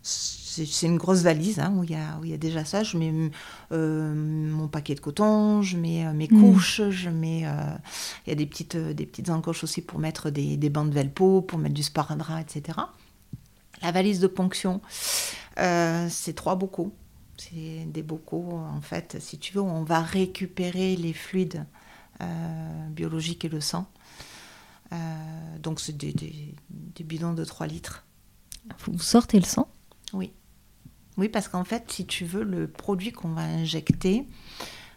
c'est 0.02 0.86
une 0.86 0.96
grosse 0.96 1.20
valise 1.22 1.60
hein, 1.60 1.72
où 1.76 1.84
il 1.84 1.90
y, 1.90 2.28
y, 2.28 2.34
a 2.34 2.36
déjà 2.36 2.64
ça. 2.64 2.82
Je 2.82 2.96
mets 2.96 3.12
euh, 3.72 4.14
mon 4.14 4.68
paquet 4.68 4.94
de 4.94 5.00
coton, 5.00 5.62
je 5.62 5.76
mets 5.76 6.06
euh, 6.06 6.12
mes 6.12 6.28
couches, 6.28 6.80
mmh. 6.80 6.90
je 6.90 7.10
mets. 7.10 7.42
Euh, 7.44 7.50
il 8.26 8.30
y 8.30 8.32
a 8.32 8.34
des 8.34 8.46
petites, 8.46 8.76
des 8.76 9.06
petites 9.06 9.30
encoches 9.30 9.64
aussi 9.64 9.82
pour 9.82 9.98
mettre 9.98 10.30
des, 10.30 10.56
des 10.56 10.70
bandes 10.70 10.92
velpo, 10.92 11.42
pour 11.42 11.58
mettre 11.58 11.74
du 11.74 11.82
sparadrap, 11.82 12.40
etc. 12.40 12.78
La 13.82 13.92
valise 13.92 14.20
de 14.20 14.26
ponction, 14.26 14.80
euh, 15.58 16.08
c'est 16.08 16.34
trois 16.34 16.56
bocaux. 16.56 16.94
C'est 17.36 17.86
des 17.86 18.02
bocaux, 18.02 18.52
en 18.52 18.80
fait, 18.80 19.16
si 19.20 19.38
tu 19.38 19.54
veux, 19.54 19.62
où 19.62 19.66
on 19.66 19.82
va 19.82 20.02
récupérer 20.02 20.94
les 20.96 21.12
fluides 21.12 21.64
euh, 22.20 22.88
biologiques 22.90 23.44
et 23.44 23.48
le 23.48 23.60
sang. 23.60 23.90
Euh, 24.92 25.58
donc, 25.58 25.80
c'est 25.80 25.96
des, 25.96 26.12
des, 26.12 26.54
des, 26.68 27.04
bidons 27.04 27.32
de 27.32 27.44
3 27.44 27.66
litres. 27.66 28.04
Vous 28.86 28.98
sortez 28.98 29.38
le 29.38 29.46
sang? 29.46 29.68
Oui. 30.12 30.32
Oui, 31.16 31.28
parce 31.28 31.48
qu'en 31.48 31.64
fait, 31.64 31.90
si 31.90 32.06
tu 32.06 32.24
veux, 32.24 32.42
le 32.42 32.68
produit 32.68 33.12
qu'on 33.12 33.30
va 33.30 33.42
injecter 33.42 34.26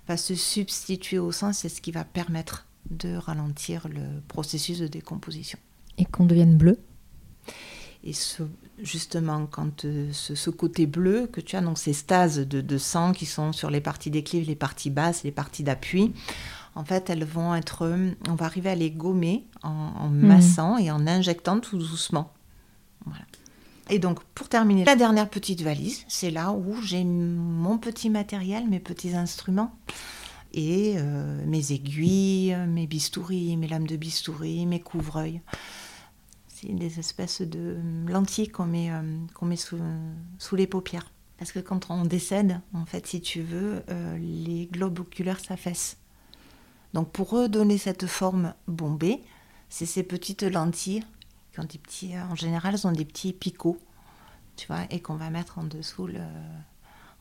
va 0.07 0.17
se 0.17 0.35
substituer 0.35 1.19
au 1.19 1.31
sang. 1.31 1.53
C'est 1.53 1.69
ce 1.69 1.81
qui 1.81 1.91
va 1.91 2.03
permettre 2.03 2.67
de 2.89 3.15
ralentir 3.15 3.87
le 3.87 4.21
processus 4.27 4.79
de 4.79 4.87
décomposition. 4.87 5.59
Et 5.97 6.05
qu'on 6.05 6.25
devienne 6.25 6.57
bleu? 6.57 6.79
Et 8.03 8.13
ce, 8.13 8.43
justement, 8.81 9.47
quand 9.49 9.85
euh, 9.85 10.09
ce, 10.11 10.35
ce, 10.35 10.49
côté 10.49 10.85
bleu 10.85 11.27
que 11.31 11.41
tu 11.41 11.55
as, 11.55 11.61
donc 11.61 11.77
ces 11.77 11.93
stases 11.93 12.39
de, 12.39 12.61
de, 12.61 12.77
sang 12.77 13.11
qui 13.11 13.25
sont 13.25 13.51
sur 13.51 13.69
les 13.69 13.81
parties 13.81 14.11
déclives, 14.11 14.47
les 14.47 14.55
parties 14.55 14.89
basses, 14.89 15.23
les 15.23 15.31
parties 15.31 15.63
d'appui, 15.63 16.13
en 16.75 16.83
fait, 16.83 17.09
elles 17.09 17.23
vont 17.23 17.53
être. 17.53 17.91
On 18.27 18.35
va 18.35 18.45
arriver 18.45 18.69
à 18.69 18.75
les 18.75 18.91
gommer 18.91 19.45
en, 19.61 19.69
en 19.69 20.09
mmh. 20.09 20.25
massant 20.25 20.77
et 20.77 20.91
en 20.91 21.05
injectant 21.07 21.59
tout 21.59 21.77
doucement. 21.77 22.33
Voilà. 23.05 23.25
Et 23.89 23.99
donc, 23.99 24.23
pour 24.33 24.49
terminer, 24.49 24.85
la 24.85 24.95
dernière 24.95 25.29
petite 25.29 25.61
valise, 25.61 26.05
c'est 26.07 26.31
là 26.31 26.51
où 26.51 26.81
j'ai 26.81 27.03
mon 27.03 27.77
petit 27.77 28.09
matériel, 28.09 28.67
mes 28.67 28.79
petits 28.79 29.13
instruments 29.13 29.75
et 30.53 30.95
euh, 30.97 31.43
mes 31.45 31.73
aiguilles, 31.73 32.55
mes 32.67 32.87
bistouris, 32.87 33.57
mes 33.57 33.67
lames 33.67 33.87
de 33.87 33.97
bistouri, 33.97 34.65
mes 34.65 34.79
couvreuils 34.79 35.41
des 36.71 36.99
espèces 36.99 37.41
de 37.41 37.77
lentilles 38.07 38.49
qu'on 38.49 38.65
met, 38.65 38.91
euh, 38.91 39.01
qu'on 39.33 39.45
met 39.45 39.55
sous, 39.55 39.79
sous, 40.37 40.55
les 40.55 40.67
paupières. 40.67 41.11
Parce 41.37 41.51
que 41.51 41.59
quand 41.59 41.89
on 41.89 42.05
décède, 42.05 42.61
en 42.73 42.85
fait, 42.85 43.05
si 43.07 43.21
tu 43.21 43.41
veux, 43.41 43.83
euh, 43.89 44.17
les 44.17 44.67
globes 44.67 44.99
oculaires 44.99 45.39
s'affaissent. 45.39 45.97
Donc 46.93 47.11
pour 47.11 47.29
redonner 47.29 47.77
cette 47.77 48.05
forme 48.05 48.53
bombée, 48.67 49.21
c'est 49.69 49.85
ces 49.85 50.03
petites 50.03 50.43
lentilles 50.43 51.03
qui 51.51 51.59
ont 51.59 51.65
des 51.65 51.79
petits, 51.79 52.13
en 52.17 52.35
général, 52.35 52.75
elles 52.75 52.87
ont 52.87 52.91
des 52.91 53.05
petits 53.05 53.33
picots, 53.33 53.77
tu 54.55 54.67
vois, 54.67 54.81
et 54.89 55.01
qu'on 55.01 55.15
va 55.15 55.29
mettre 55.29 55.57
en 55.57 55.63
dessous, 55.63 56.07
le, 56.07 56.21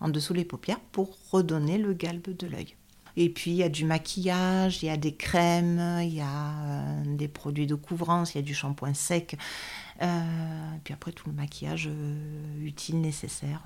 en 0.01 0.09
dessous 0.09 0.35
les 0.35 0.45
paupières 0.45 0.81
pour 0.93 1.17
redonner 1.31 1.79
le 1.79 1.93
galbe 1.95 2.37
de 2.37 2.47
l'œil. 2.47 2.77
Et 3.17 3.29
puis 3.29 3.51
il 3.51 3.57
y 3.57 3.63
a 3.63 3.69
du 3.69 3.85
maquillage, 3.85 4.83
il 4.83 4.87
y 4.87 4.91
a 4.91 4.97
des 4.97 5.15
crèmes, 5.15 6.01
il 6.03 6.15
y 6.15 6.21
a 6.21 6.27
euh, 6.27 7.03
des 7.17 7.29
produits 7.29 7.67
de 7.67 7.75
couvrance, 7.75 8.35
il 8.35 8.39
y 8.39 8.41
a 8.41 8.43
du 8.43 8.55
shampoing 8.55 8.95
sec. 8.95 9.37
Euh, 10.01 10.75
et 10.77 10.81
puis 10.83 10.95
après 10.95 11.13
tout 11.13 11.29
le 11.29 11.35
maquillage 11.35 11.89
euh, 11.89 12.65
utile, 12.65 13.01
nécessaire. 13.01 13.63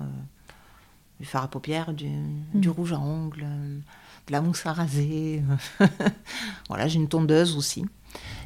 du 1.19 1.25
fard 1.25 1.45
à 1.45 1.47
paupières, 1.47 1.93
du, 1.93 2.09
du 2.53 2.69
rouge 2.69 2.93
à 2.93 2.99
ongles, 2.99 3.45
euh, 3.45 3.79
de 4.27 4.31
la 4.31 4.41
mousse 4.41 4.65
à 4.65 4.73
raser. 4.73 5.41
voilà, 6.67 6.87
j'ai 6.87 6.99
une 6.99 7.07
tondeuse 7.07 7.55
aussi. 7.55 7.85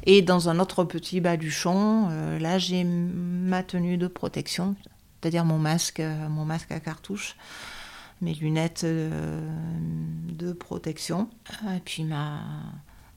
Et 0.04 0.22
dans 0.22 0.48
un 0.48 0.58
autre 0.58 0.84
petit 0.84 1.20
baluchon, 1.20 2.08
euh, 2.10 2.38
là 2.38 2.58
j'ai 2.58 2.84
ma 2.84 3.62
tenue 3.62 3.96
de 3.96 4.06
protection, 4.06 4.74
c'est-à-dire 5.20 5.44
mon 5.44 5.58
masque, 5.58 6.00
euh, 6.00 6.28
mon 6.28 6.44
masque 6.44 6.72
à 6.72 6.80
cartouche, 6.80 7.36
mes 8.22 8.32
lunettes 8.34 8.84
euh, 8.84 9.40
de 10.30 10.52
protection, 10.52 11.28
et 11.66 11.80
puis 11.84 12.04
ma, 12.04 12.40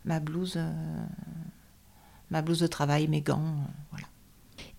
ma 0.03 0.19
blouse, 0.19 0.55
euh, 0.57 1.05
ma 2.31 2.41
blouse 2.41 2.59
de 2.59 2.67
travail, 2.67 3.07
mes 3.07 3.21
gants, 3.21 3.39
euh, 3.39 3.71
voilà. 3.91 4.07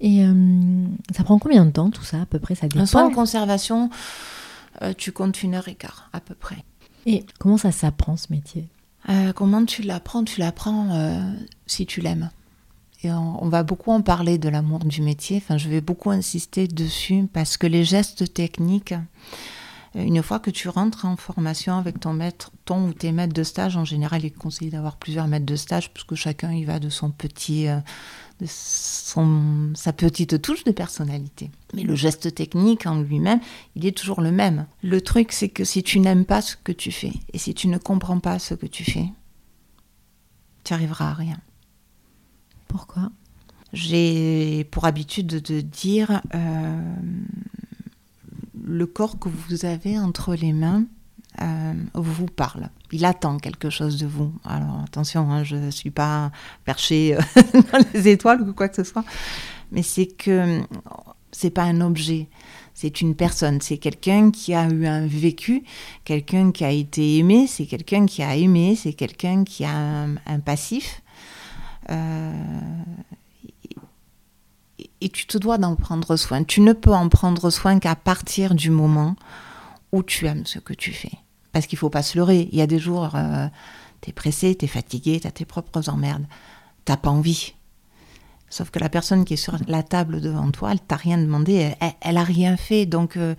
Et 0.00 0.24
euh, 0.26 0.86
ça 1.16 1.24
prend 1.24 1.38
combien 1.38 1.64
de 1.64 1.70
temps 1.70 1.90
tout 1.90 2.04
ça 2.04 2.20
à 2.20 2.26
peu 2.26 2.38
près? 2.38 2.54
Ça 2.54 2.66
Un 2.66 2.68
dépend. 2.68 2.86
soin 2.86 3.06
en 3.06 3.10
conservation, 3.10 3.88
euh, 4.82 4.92
tu 4.92 5.12
comptes 5.12 5.42
une 5.42 5.54
heure 5.54 5.68
et 5.68 5.74
quart 5.74 6.10
à 6.12 6.20
peu 6.20 6.34
près. 6.34 6.64
Et 7.06 7.24
comment 7.38 7.56
ça 7.56 7.72
s'apprend 7.72 8.16
ce 8.18 8.26
métier? 8.30 8.68
Euh, 9.08 9.32
comment 9.32 9.64
tu 9.64 9.82
l'apprends? 9.82 10.24
Tu 10.24 10.40
l'apprends 10.40 11.22
si 11.66 11.86
tu 11.86 12.00
l'aimes. 12.00 12.30
Et 13.04 13.12
on, 13.12 13.44
on 13.44 13.48
va 13.48 13.62
beaucoup 13.62 13.92
en 13.92 14.02
parler 14.02 14.38
de 14.38 14.48
l'amour 14.48 14.80
du 14.80 15.00
métier. 15.02 15.36
Enfin, 15.36 15.56
je 15.56 15.68
vais 15.68 15.80
beaucoup 15.80 16.10
insister 16.10 16.66
dessus 16.66 17.28
parce 17.32 17.56
que 17.56 17.68
les 17.68 17.84
gestes 17.84 18.34
techniques, 18.34 18.94
une 19.96 20.22
fois 20.22 20.38
que 20.38 20.50
tu 20.50 20.68
rentres 20.68 21.06
en 21.06 21.16
formation 21.16 21.78
avec 21.78 22.00
ton 22.00 22.12
maître, 22.12 22.50
ton 22.66 22.88
ou 22.88 22.92
tes 22.92 23.12
maîtres 23.12 23.32
de 23.32 23.42
stage, 23.42 23.76
en 23.76 23.84
général, 23.84 24.22
il 24.22 24.26
est 24.26 24.30
conseillé 24.30 24.70
d'avoir 24.70 24.96
plusieurs 24.96 25.26
maîtres 25.26 25.46
de 25.46 25.56
stage 25.56 25.90
puisque 25.92 26.14
chacun 26.14 26.52
y 26.52 26.64
va 26.64 26.78
de 26.78 26.90
son 26.90 27.10
petit, 27.10 27.66
euh, 27.68 27.78
de 28.40 28.46
son, 28.46 29.72
sa 29.74 29.94
petite 29.94 30.42
touche 30.42 30.64
de 30.64 30.72
personnalité. 30.72 31.50
Mais 31.72 31.82
le 31.82 31.94
geste 31.94 32.34
technique 32.34 32.86
en 32.86 33.00
lui-même, 33.00 33.40
il 33.74 33.86
est 33.86 33.96
toujours 33.96 34.20
le 34.20 34.32
même. 34.32 34.66
Le 34.82 35.00
truc, 35.00 35.32
c'est 35.32 35.48
que 35.48 35.64
si 35.64 35.82
tu 35.82 35.98
n'aimes 35.98 36.26
pas 36.26 36.42
ce 36.42 36.56
que 36.56 36.72
tu 36.72 36.92
fais 36.92 37.12
et 37.32 37.38
si 37.38 37.54
tu 37.54 37.68
ne 37.68 37.78
comprends 37.78 38.20
pas 38.20 38.38
ce 38.38 38.52
que 38.52 38.66
tu 38.66 38.84
fais, 38.84 39.08
tu 40.64 40.74
arriveras 40.74 41.10
à 41.10 41.14
rien. 41.14 41.40
Pourquoi? 42.68 43.10
J'ai 43.72 44.64
pour 44.70 44.84
habitude 44.84 45.26
de 45.26 45.60
dire 45.60 46.22
euh, 46.34 46.94
le 48.66 48.86
corps 48.86 49.18
que 49.18 49.28
vous 49.28 49.64
avez 49.64 49.98
entre 49.98 50.34
les 50.34 50.52
mains 50.52 50.84
euh, 51.40 51.72
vous 51.94 52.26
parle. 52.26 52.68
Il 52.92 53.04
attend 53.04 53.38
quelque 53.38 53.70
chose 53.70 53.96
de 53.96 54.06
vous. 54.06 54.32
Alors 54.44 54.82
attention, 54.84 55.30
hein, 55.30 55.44
je 55.44 55.56
ne 55.56 55.70
suis 55.70 55.90
pas 55.90 56.32
perchée 56.64 57.16
euh, 57.16 57.20
dans 57.72 57.84
les 57.94 58.08
étoiles 58.08 58.42
ou 58.42 58.52
quoi 58.52 58.68
que 58.68 58.76
ce 58.76 58.84
soit, 58.84 59.04
mais 59.70 59.82
c'est 59.82 60.06
que 60.06 60.60
c'est 61.30 61.50
pas 61.50 61.62
un 61.62 61.80
objet. 61.80 62.28
C'est 62.74 63.00
une 63.00 63.14
personne, 63.14 63.60
c'est 63.62 63.78
quelqu'un 63.78 64.30
qui 64.30 64.52
a 64.52 64.68
eu 64.68 64.86
un 64.86 65.06
vécu, 65.06 65.62
quelqu'un 66.04 66.52
qui 66.52 66.62
a 66.62 66.70
été 66.70 67.16
aimé, 67.16 67.46
c'est 67.46 67.64
quelqu'un 67.64 68.04
qui 68.04 68.22
a 68.22 68.36
aimé, 68.36 68.76
c'est 68.76 68.92
quelqu'un 68.92 69.44
qui 69.44 69.64
a 69.64 69.74
un, 69.74 70.16
un 70.26 70.40
passif. 70.40 71.02
Euh, 71.88 72.32
et, 75.00 75.08
tu 75.08 75.26
te 75.26 75.38
dois 75.38 75.58
d'en 75.58 75.76
prendre 75.76 76.16
soin. 76.16 76.44
Tu 76.44 76.60
ne 76.60 76.72
peux 76.72 76.92
en 76.92 77.08
prendre 77.08 77.50
soin 77.50 77.78
qu'à 77.78 77.96
partir 77.96 78.54
du 78.54 78.70
moment 78.70 79.16
où 79.92 80.02
tu 80.02 80.26
aimes 80.26 80.46
ce 80.46 80.58
que 80.58 80.74
tu 80.74 80.92
fais. 80.92 81.12
Parce 81.52 81.66
qu'il 81.66 81.78
faut 81.78 81.90
pas 81.90 82.02
se 82.02 82.18
leurrer. 82.18 82.48
Il 82.52 82.58
y 82.58 82.62
a 82.62 82.66
des 82.66 82.78
jours, 82.78 83.10
euh, 83.14 83.48
tu 84.00 84.10
es 84.10 84.12
pressé, 84.12 84.54
tu 84.54 84.64
es 84.64 84.68
fatigué, 84.68 85.20
tu 85.20 85.26
as 85.26 85.30
tes 85.30 85.44
propres 85.44 85.88
emmerdes. 85.88 86.26
T'as 86.84 86.96
pas 86.96 87.10
envie. 87.10 87.54
Sauf 88.48 88.70
que 88.70 88.78
la 88.78 88.88
personne 88.88 89.24
qui 89.24 89.34
est 89.34 89.38
sur 89.38 89.56
la 89.66 89.82
table 89.82 90.20
devant 90.20 90.50
toi, 90.50 90.72
elle 90.72 90.80
t'a 90.80 90.96
rien 90.96 91.18
demandé, 91.18 91.54
elle, 91.54 91.76
elle, 91.80 91.92
elle 92.00 92.16
a 92.16 92.24
rien 92.24 92.56
fait. 92.56 92.86
Donc, 92.86 93.16
euh, 93.16 93.34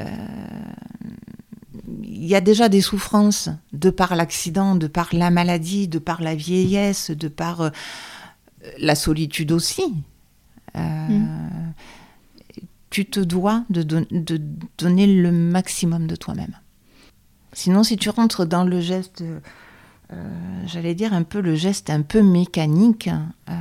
euh, 0.00 0.04
il 2.02 2.24
y 2.24 2.34
a 2.34 2.40
déjà 2.40 2.68
des 2.68 2.80
souffrances 2.80 3.48
de 3.72 3.90
par 3.90 4.14
l'accident, 4.14 4.74
de 4.76 4.86
par 4.86 5.08
la 5.12 5.30
maladie, 5.30 5.88
de 5.88 5.98
par 5.98 6.22
la 6.22 6.34
vieillesse, 6.34 7.10
de 7.10 7.28
par 7.28 7.60
euh, 7.62 7.70
la 8.78 8.94
solitude 8.94 9.52
aussi. 9.52 9.82
Euh, 10.76 11.18
Tu 12.90 13.06
te 13.06 13.20
dois 13.20 13.64
de, 13.70 13.82
don- 13.82 14.06
de 14.10 14.40
donner 14.78 15.06
le 15.06 15.32
maximum 15.32 16.06
de 16.06 16.14
toi-même. 16.16 16.54
Sinon, 17.54 17.82
si 17.84 17.96
tu 17.96 18.10
rentres 18.10 18.44
dans 18.46 18.64
le 18.64 18.80
geste, 18.80 19.22
euh, 19.22 20.64
j'allais 20.66 20.94
dire 20.94 21.14
un 21.14 21.22
peu 21.22 21.40
le 21.40 21.54
geste 21.54 21.88
un 21.88 22.02
peu 22.02 22.22
mécanique, 22.22 23.08
euh, 23.48 23.52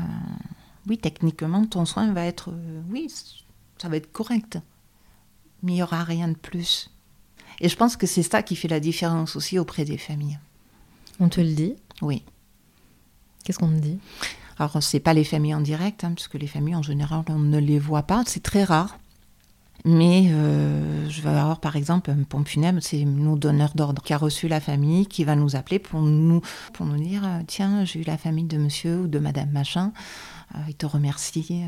oui, 0.88 0.97
techniquement, 0.97 1.65
ton 1.65 1.86
soin 1.86 2.12
va 2.12 2.26
être, 2.26 2.50
euh, 2.52 2.82
oui, 2.89 3.08
ça 3.78 3.88
va 3.88 3.95
être 3.97 4.12
correct. 4.12 4.58
Mais 5.63 5.74
il 5.74 5.76
n'y 5.76 5.84
aura 5.84 6.04
rien 6.04 6.28
de 6.28 6.36
plus. 6.36 6.89
Et 7.62 7.69
je 7.69 7.76
pense 7.78 7.95
que 7.95 8.08
c'est 8.08 8.24
ça 8.24 8.43
qui 8.43 8.56
fait 8.58 8.67
la 8.67 8.80
différence 8.82 9.36
aussi 9.38 9.60
auprès 9.60 9.86
des 9.86 9.97
familles. 9.97 10.39
On 11.19 11.30
te 11.30 11.39
le 11.39 11.54
dit? 11.54 11.76
Oui. 12.02 12.24
Qu'est-ce 13.43 13.60
qu'on 13.60 13.69
te 13.69 13.80
dit? 13.82 14.00
Alors, 14.62 14.84
c'est 14.84 15.00
pas 15.00 15.15
les 15.15 15.24
familles 15.24 15.56
en 15.56 15.60
direct, 15.62 16.04
hein, 16.04 16.12
puisque 16.13 16.36
les 16.36 16.45
familles, 16.45 16.76
en 16.76 16.84
général, 16.84 17.24
on 17.30 17.39
ne 17.39 17.58
les 17.58 17.80
voit 17.80 18.04
pas. 18.04 18.21
C'est 18.28 18.43
très 18.43 18.63
rare. 18.63 19.00
Mais 19.86 20.28
euh, 20.30 21.10
je 21.10 21.19
vais 21.24 21.30
avoir, 21.30 21.60
par 21.60 21.76
exemple, 21.76 22.12
un 22.12 22.21
pompe 22.21 22.47
funèbre, 22.47 22.78
c'est 22.80 23.04
nos 23.04 23.36
donneurs 23.36 23.74
d'ordre 23.74 24.04
qui 24.04 24.13
a 24.13 24.17
reçu 24.17 24.47
la 24.47 24.60
famille, 24.60 25.08
qui 25.08 25.24
va 25.24 25.36
nous 25.36 25.56
appeler 25.56 25.80
pour 25.80 26.02
nous, 26.02 26.41
pour 26.74 26.86
nous 26.86 27.02
dire 27.02 27.24
euh, 27.26 27.39
Tiens, 27.47 27.86
j'ai 27.86 28.02
eu 28.02 28.04
la 28.04 28.19
famille 28.19 28.43
de 28.43 28.60
monsieur 28.60 29.00
ou 29.00 29.08
de 29.08 29.17
madame 29.17 29.50
machin. 29.50 29.93
Euh, 30.54 30.60
ils 30.67 30.76
te 30.76 30.86
remercient. 30.86 31.43
euh, 31.50 31.67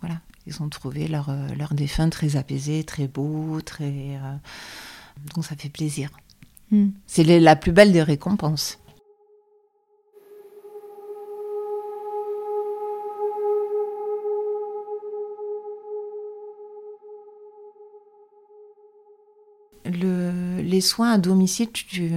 voilà. 0.00 0.18
Ils 0.46 0.62
ont 0.62 0.70
trouvé 0.70 1.08
leur, 1.08 1.30
leur 1.58 1.74
défunt 1.74 2.08
très 2.08 2.36
apaisé, 2.36 2.82
très 2.82 3.08
beau, 3.08 3.60
très. 3.60 4.18
Donc, 5.34 5.44
ça 5.44 5.54
fait 5.54 5.68
plaisir. 5.68 6.08
Hmm. 6.70 6.88
C'est 7.06 7.24
la 7.38 7.56
plus 7.56 7.72
belle 7.72 7.92
des 7.92 8.02
récompenses. 8.02 8.78
Les 20.72 20.80
soins 20.80 21.12
à 21.12 21.18
domicile, 21.18 21.68
tu- 21.72 21.86
tu- 21.86 22.10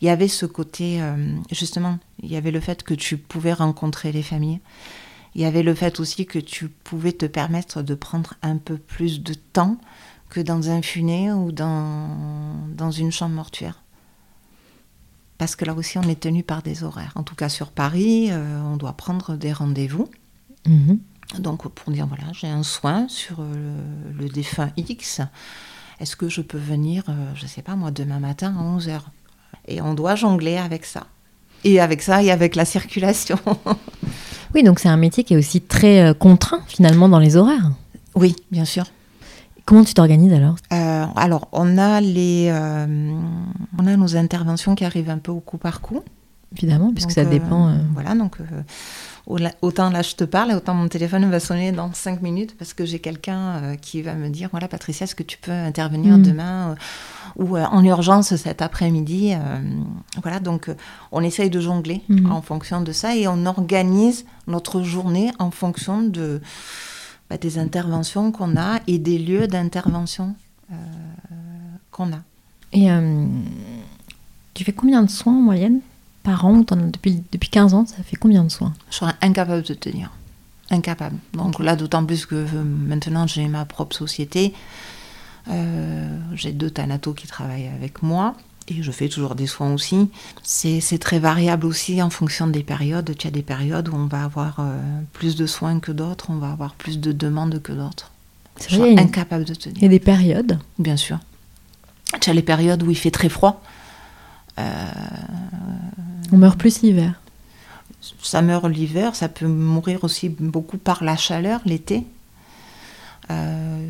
il 0.00 0.06
y 0.06 0.10
avait 0.10 0.28
ce 0.28 0.46
côté, 0.46 1.00
euh, 1.02 1.16
justement, 1.50 1.98
il 2.22 2.30
y 2.30 2.36
avait 2.36 2.50
le 2.52 2.60
fait 2.60 2.82
que 2.82 2.94
tu 2.94 3.16
pouvais 3.16 3.52
rencontrer 3.54 4.12
les 4.12 4.22
familles. 4.22 4.60
Il 5.34 5.40
y 5.40 5.44
avait 5.44 5.62
le 5.62 5.74
fait 5.74 5.98
aussi 6.00 6.24
que 6.26 6.38
tu 6.38 6.68
pouvais 6.68 7.12
te 7.12 7.26
permettre 7.26 7.82
de 7.82 7.94
prendre 7.94 8.34
un 8.42 8.56
peu 8.58 8.76
plus 8.78 9.22
de 9.22 9.34
temps 9.34 9.76
que 10.28 10.40
dans 10.40 10.70
un 10.70 10.82
funé 10.82 11.32
ou 11.32 11.52
dans, 11.52 12.08
dans 12.76 12.90
une 12.90 13.12
chambre 13.12 13.34
mortuaire. 13.34 13.82
Parce 15.38 15.54
que 15.56 15.64
là 15.66 15.74
aussi, 15.74 15.98
on 15.98 16.02
est 16.02 16.20
tenu 16.20 16.42
par 16.42 16.62
des 16.62 16.82
horaires. 16.82 17.12
En 17.14 17.22
tout 17.22 17.34
cas, 17.34 17.48
sur 17.50 17.70
Paris, 17.70 18.28
euh, 18.30 18.60
on 18.62 18.76
doit 18.76 18.94
prendre 18.94 19.36
des 19.36 19.52
rendez-vous. 19.52 20.08
Mhm. 20.66 20.98
Donc, 21.40 21.68
pour 21.68 21.92
dire, 21.92 22.06
voilà, 22.06 22.32
j'ai 22.32 22.46
un 22.48 22.62
soin 22.62 23.06
sur 23.08 23.40
euh, 23.40 23.80
le, 24.14 24.22
le 24.24 24.28
défunt 24.30 24.70
X. 24.76 25.20
Est-ce 26.00 26.16
que 26.16 26.28
je 26.28 26.40
peux 26.42 26.58
venir, 26.58 27.04
euh, 27.08 27.12
je 27.34 27.44
ne 27.44 27.48
sais 27.48 27.62
pas 27.62 27.74
moi, 27.76 27.90
demain 27.90 28.20
matin 28.20 28.54
à 28.58 28.62
11h 28.78 29.00
Et 29.68 29.80
on 29.80 29.94
doit 29.94 30.14
jongler 30.14 30.56
avec 30.58 30.84
ça. 30.84 31.06
Et 31.64 31.80
avec 31.80 32.02
ça, 32.02 32.22
et 32.22 32.30
avec 32.30 32.54
la 32.56 32.64
circulation. 32.64 33.38
Oui, 34.54 34.62
donc 34.62 34.78
c'est 34.78 34.88
un 34.88 34.96
métier 34.96 35.22
qui 35.24 35.34
est 35.34 35.36
aussi 35.36 35.60
très 35.60 36.00
euh, 36.02 36.14
contraint 36.14 36.60
finalement 36.66 37.08
dans 37.10 37.18
les 37.18 37.36
horaires. 37.36 37.72
oui, 38.14 38.34
bien 38.50 38.64
sûr. 38.64 38.84
Comment 39.66 39.84
tu 39.84 39.92
t'organises 39.92 40.32
alors? 40.32 40.54
Euh, 40.72 41.04
alors, 41.16 41.48
on 41.52 41.76
a, 41.76 42.00
les, 42.00 42.48
euh, 42.50 42.86
on 43.78 43.86
a 43.86 43.96
nos 43.96 44.16
interventions 44.16 44.74
qui 44.74 44.84
arrivent 44.84 45.10
un 45.10 45.18
peu 45.18 45.32
au 45.32 45.40
coup 45.40 45.58
par 45.58 45.80
coup. 45.82 46.00
Évidemment, 46.56 46.92
puisque 46.92 47.08
Donc, 47.08 47.14
ça 47.16 47.24
dépend. 47.26 47.68
euh, 47.68 47.76
Voilà, 47.92 48.14
donc 48.14 48.38
autant 49.26 49.90
là 49.90 50.02
je 50.02 50.14
te 50.14 50.24
parle, 50.24 50.52
et 50.52 50.54
autant 50.54 50.74
mon 50.74 50.88
téléphone 50.88 51.28
va 51.30 51.40
sonner 51.40 51.72
dans 51.72 51.92
5 51.92 52.22
minutes 52.22 52.56
parce 52.56 52.74
que 52.74 52.84
j'ai 52.84 53.00
quelqu'un 53.00 53.38
euh, 53.56 53.74
qui 53.76 54.00
va 54.02 54.14
me 54.14 54.28
dire 54.28 54.48
voilà 54.52 54.68
Patricia, 54.68 55.04
est-ce 55.04 55.14
que 55.16 55.24
tu 55.24 55.36
peux 55.38 55.50
intervenir 55.52 56.16
Mm. 56.16 56.22
demain 56.22 56.70
euh, 56.70 56.74
ou 57.42 57.56
euh, 57.56 57.64
en 57.64 57.84
urgence 57.84 58.34
cet 58.36 58.62
après-midi 58.62 59.34
Voilà, 60.22 60.38
donc 60.40 60.70
on 61.12 61.22
essaye 61.22 61.50
de 61.50 61.60
jongler 61.60 62.02
Mhm. 62.08 62.30
en 62.32 62.40
fonction 62.42 62.80
de 62.80 62.92
ça 62.92 63.16
et 63.16 63.26
on 63.28 63.46
organise 63.46 64.24
notre 64.46 64.82
journée 64.82 65.32
en 65.40 65.50
fonction 65.50 66.02
de, 66.02 66.40
bah, 67.28 67.36
des 67.36 67.58
interventions 67.58 68.30
qu'on 68.30 68.56
a 68.56 68.78
et 68.86 68.98
des 68.98 69.18
lieux 69.18 69.48
d'intervention 69.48 70.34
euh, 70.72 70.74
qu'on 71.90 72.12
a. 72.12 72.20
Et 72.72 72.90
euh, 72.90 73.26
tu 74.54 74.62
fais 74.64 74.72
combien 74.72 75.02
de 75.02 75.10
soins 75.10 75.36
en 75.36 75.40
moyenne? 75.42 75.80
Par 76.26 76.44
an 76.44 76.62
as 76.68 76.74
depuis, 76.74 77.22
depuis 77.30 77.48
15 77.48 77.74
ans, 77.74 77.86
ça 77.86 78.02
fait 78.02 78.16
combien 78.16 78.42
de 78.42 78.50
soins? 78.50 78.74
Je 78.90 78.96
serais 78.96 79.14
incapable 79.22 79.62
de 79.62 79.74
te 79.74 79.88
dire. 79.88 80.10
Incapable. 80.70 81.16
Donc 81.34 81.60
là, 81.60 81.76
d'autant 81.76 82.04
plus 82.04 82.26
que 82.26 82.34
euh, 82.34 82.64
maintenant 82.64 83.28
j'ai 83.28 83.46
ma 83.46 83.64
propre 83.64 83.94
société. 83.94 84.52
Euh, 85.48 86.18
j'ai 86.34 86.50
deux 86.50 86.70
thanatos 86.70 87.14
qui 87.14 87.28
travaillent 87.28 87.68
avec 87.68 88.02
moi. 88.02 88.34
et 88.66 88.82
je 88.82 88.90
fais 88.90 89.08
toujours 89.08 89.36
des 89.36 89.46
soins 89.46 89.72
aussi. 89.72 90.10
C'est 90.42 90.98
très 90.98 91.20
variable 91.20 91.64
aussi 91.64 92.02
en 92.02 92.10
fonction 92.10 92.48
des 92.48 92.64
périodes. 92.64 93.16
Tu 93.16 93.28
as 93.28 93.30
des 93.30 93.42
périodes 93.42 93.88
où 93.88 93.94
on 93.94 94.06
va 94.06 94.24
avoir 94.24 94.56
euh, 94.58 94.80
plus 95.12 95.36
de 95.36 95.46
soins 95.46 95.78
que 95.78 95.92
d'autres, 95.92 96.30
on 96.30 96.38
va 96.38 96.50
avoir 96.50 96.74
plus 96.74 96.98
de 96.98 97.12
demandes 97.12 97.62
que 97.62 97.72
d'autres. 97.72 98.10
Je 98.68 98.74
suis 98.74 98.98
incapable 98.98 99.44
de 99.44 99.54
te 99.54 99.68
dire. 99.68 99.76
Il 99.76 99.82
y 99.82 99.86
a 99.86 99.90
des 99.90 100.00
périodes 100.00 100.58
Bien 100.80 100.96
sûr. 100.96 101.20
Tu 102.20 102.30
as 102.30 102.32
les 102.32 102.42
périodes 102.42 102.82
où 102.82 102.90
il 102.90 102.96
fait 102.96 103.12
très 103.12 103.28
froid. 103.28 103.62
Euh, 104.58 104.64
on 106.32 106.38
meurt 106.38 106.58
plus 106.58 106.82
l'hiver. 106.82 107.20
Ça 108.22 108.42
meurt 108.42 108.66
l'hiver, 108.66 109.14
ça 109.14 109.28
peut 109.28 109.46
mourir 109.46 110.04
aussi 110.04 110.28
beaucoup 110.28 110.78
par 110.78 111.02
la 111.02 111.16
chaleur 111.16 111.60
l'été. 111.64 112.04
Euh, 113.30 113.86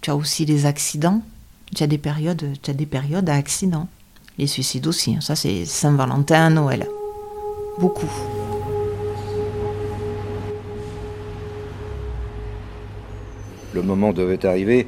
tu 0.00 0.10
as 0.10 0.16
aussi 0.16 0.44
les 0.44 0.66
accidents. 0.66 1.22
Tu 1.74 1.82
as 1.82 1.86
des 1.86 1.98
périodes, 1.98 2.44
tu 2.62 2.70
as 2.70 2.74
des 2.74 2.86
périodes 2.86 3.28
à 3.28 3.34
accidents. 3.34 3.88
Les 4.38 4.46
suicides 4.46 4.86
aussi. 4.86 5.16
Hein. 5.16 5.20
Ça, 5.20 5.36
c'est 5.36 5.64
Saint-Valentin, 5.64 6.50
Noël. 6.50 6.86
Beaucoup. 7.78 8.10
Le 13.74 13.82
moment 13.82 14.12
devait 14.12 14.44
arriver, 14.44 14.86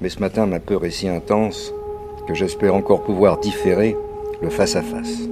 mais 0.00 0.08
ce 0.08 0.18
matin, 0.18 0.46
ma 0.46 0.60
peur 0.60 0.84
est 0.86 0.90
si 0.90 1.08
intense 1.08 1.72
que 2.26 2.34
j'espère 2.34 2.74
encore 2.74 3.04
pouvoir 3.04 3.38
différer 3.38 3.96
le 4.40 4.48
face-à-face. 4.48 5.28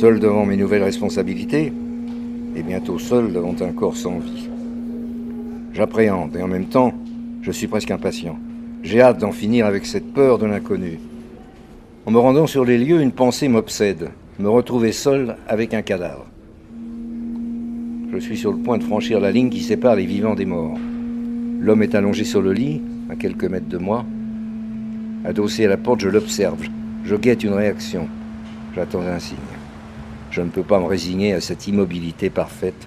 Seul 0.00 0.20
devant 0.20 0.46
mes 0.46 0.56
nouvelles 0.56 0.84
responsabilités, 0.84 1.72
et 2.54 2.62
bientôt 2.62 3.00
seul 3.00 3.32
devant 3.32 3.56
un 3.60 3.72
corps 3.72 3.96
sans 3.96 4.20
vie. 4.20 4.48
J'appréhende 5.72 6.36
et 6.36 6.42
en 6.42 6.46
même 6.46 6.66
temps, 6.66 6.94
je 7.42 7.50
suis 7.50 7.66
presque 7.66 7.90
impatient. 7.90 8.38
J'ai 8.84 9.00
hâte 9.00 9.18
d'en 9.18 9.32
finir 9.32 9.66
avec 9.66 9.86
cette 9.86 10.12
peur 10.14 10.38
de 10.38 10.46
l'inconnu. 10.46 11.00
En 12.06 12.12
me 12.12 12.18
rendant 12.18 12.46
sur 12.46 12.64
les 12.64 12.78
lieux, 12.78 13.00
une 13.00 13.10
pensée 13.10 13.48
m'obsède, 13.48 14.10
me 14.38 14.48
retrouver 14.48 14.92
seul 14.92 15.34
avec 15.48 15.74
un 15.74 15.82
cadavre. 15.82 16.26
Je 18.12 18.18
suis 18.18 18.36
sur 18.36 18.52
le 18.52 18.58
point 18.58 18.78
de 18.78 18.84
franchir 18.84 19.18
la 19.18 19.32
ligne 19.32 19.50
qui 19.50 19.64
sépare 19.64 19.96
les 19.96 20.06
vivants 20.06 20.36
des 20.36 20.46
morts. 20.46 20.78
L'homme 21.58 21.82
est 21.82 21.96
allongé 21.96 22.22
sur 22.22 22.40
le 22.40 22.52
lit, 22.52 22.82
à 23.10 23.16
quelques 23.16 23.46
mètres 23.46 23.68
de 23.68 23.78
moi. 23.78 24.04
Adossé 25.24 25.64
à 25.64 25.68
la 25.68 25.76
porte, 25.76 25.98
je 25.98 26.08
l'observe. 26.08 26.68
Je 27.04 27.16
guette 27.16 27.42
une 27.42 27.54
réaction. 27.54 28.06
J'attends 28.76 29.00
un 29.00 29.18
signe. 29.18 29.57
Je 30.38 30.44
ne 30.44 30.50
peux 30.50 30.62
pas 30.62 30.78
me 30.78 30.86
résigner 30.86 31.32
à 31.32 31.40
cette 31.40 31.66
immobilité 31.66 32.30
parfaite, 32.30 32.86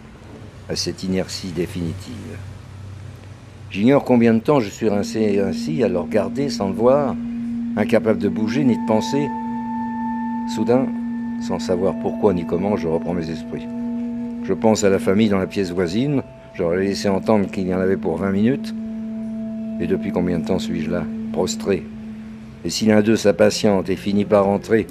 à 0.70 0.78
cette 0.78 1.04
inertie 1.04 1.50
définitive. 1.50 2.38
J'ignore 3.70 4.06
combien 4.06 4.34
de 4.34 4.40
temps 4.40 4.62
je 4.62 4.70
suis 4.70 4.88
rincé 4.88 5.38
ainsi 5.42 5.84
à 5.84 5.90
le 5.90 6.00
regarder 6.00 6.50
sans 6.50 6.70
le 6.70 6.74
voir, 6.74 7.14
incapable 7.76 8.20
de 8.20 8.30
bouger 8.30 8.64
ni 8.64 8.78
de 8.78 8.88
penser. 8.88 9.28
Soudain, 10.56 10.88
sans 11.46 11.60
savoir 11.60 11.94
pourquoi 12.02 12.34
ni 12.34 12.46
comment, 12.46 12.78
je 12.78 12.88
reprends 12.88 13.14
mes 13.14 13.30
esprits. 13.30 13.68
Je 14.46 14.54
pense 14.54 14.86
à 14.86 14.90
la 14.90 15.00
famille 15.00 15.28
dans 15.28 15.38
la 15.38 15.46
pièce 15.46 15.72
voisine. 15.72 16.24
J'aurais 16.54 16.80
laissé 16.80 17.10
entendre 17.10 17.52
qu'il 17.52 17.68
y 17.68 17.76
en 17.76 17.82
avait 17.82 17.98
pour 17.98 18.16
20 18.16 18.32
minutes. 18.32 18.74
Et 19.82 19.88
depuis 19.88 20.14
combien 20.14 20.40
de 20.40 20.46
temps 20.46 20.60
suis-je 20.60 20.90
là, 20.90 21.04
prostré? 21.34 21.86
Et 22.64 22.70
si 22.70 22.86
l'un 22.86 23.02
d'eux 23.02 23.18
s'impatiente 23.18 23.90
et 23.90 23.98
finit 23.98 24.24
par 24.24 24.46
rentrer, 24.46 24.88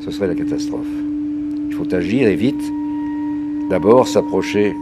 ce 0.00 0.10
serait 0.10 0.26
la 0.26 0.34
catastrophe. 0.34 1.07
Faut 1.78 1.94
agir 1.94 2.26
et 2.26 2.34
vite. 2.34 2.60
D'abord 3.70 4.08
s'approcher 4.08 4.74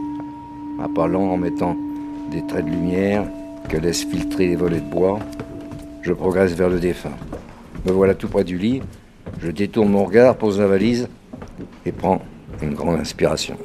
à 0.81 0.89
pas 0.89 1.07
lents 1.07 1.31
en 1.31 1.37
mettant 1.37 1.77
des 2.31 2.45
traits 2.47 2.65
de 2.65 2.71
lumière 2.71 3.23
que 3.69 3.77
laissent 3.77 4.03
filtrer 4.03 4.47
les 4.47 4.55
volets 4.55 4.81
de 4.81 4.89
bois. 4.89 5.19
Je 6.01 6.11
progresse 6.11 6.53
vers 6.53 6.69
le 6.69 6.79
défunt. 6.79 7.15
Me 7.85 7.91
voilà 7.91 8.15
tout 8.15 8.27
près 8.27 8.43
du 8.43 8.57
lit. 8.57 8.81
Je 9.39 9.51
détourne 9.51 9.89
mon 9.89 10.05
regard, 10.05 10.37
pose 10.37 10.59
la 10.59 10.65
valise 10.65 11.07
et 11.85 11.91
prends 11.91 12.21
une 12.63 12.73
grande 12.73 12.99
inspiration. 12.99 13.57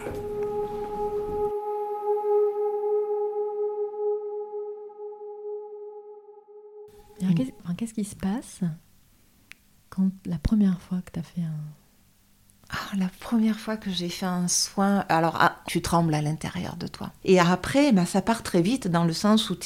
Qu'est-ce 7.83 7.95
qui 7.95 8.05
se 8.05 8.15
passe 8.15 8.61
quand 9.91 10.11
la 10.27 10.39
première 10.39 10.81
fois 10.81 11.01
que 11.05 11.11
tu 11.11 11.19
as 11.19 11.25
fait 11.25 11.41
un, 11.41 11.82
ah, 12.73 12.97
la 12.97 13.09
première 13.21 13.59
fois 13.59 13.77
que 13.77 13.91
j'ai 13.91 14.09
fait 14.09 14.27
un 14.27 14.49
soin, 14.49 15.05
alors 15.11 15.37
ah, 15.39 15.61
tu 15.67 15.83
trembles 15.83 16.15
à 16.15 16.23
l'intérieur 16.23 16.77
de 16.77 16.87
toi. 16.87 17.13
Et 17.25 17.39
après, 17.39 17.93
bah, 17.93 18.07
ça 18.07 18.23
part 18.23 18.43
très 18.43 18.63
vite 18.63 18.89
dans 18.89 19.05
le 19.05 19.13
sens 19.13 19.51
où 19.51 19.57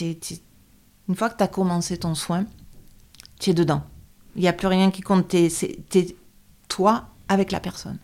une 1.09 1.15
fois 1.15 1.31
que 1.31 1.37
tu 1.37 1.45
as 1.45 1.49
commencé 1.49 1.99
ton 1.99 2.17
soin, 2.17 2.47
tu 3.39 3.51
es 3.51 3.55
dedans. 3.55 3.85
Il 4.35 4.43
n'y 4.43 4.49
a 4.49 4.53
plus 4.53 4.67
rien 4.67 4.91
qui 4.91 5.03
compte. 5.03 5.29
Tu 5.29 5.37
es, 5.37 6.17
toi 6.69 7.07
avec 7.29 7.53
la 7.53 7.61
personne. 7.61 7.99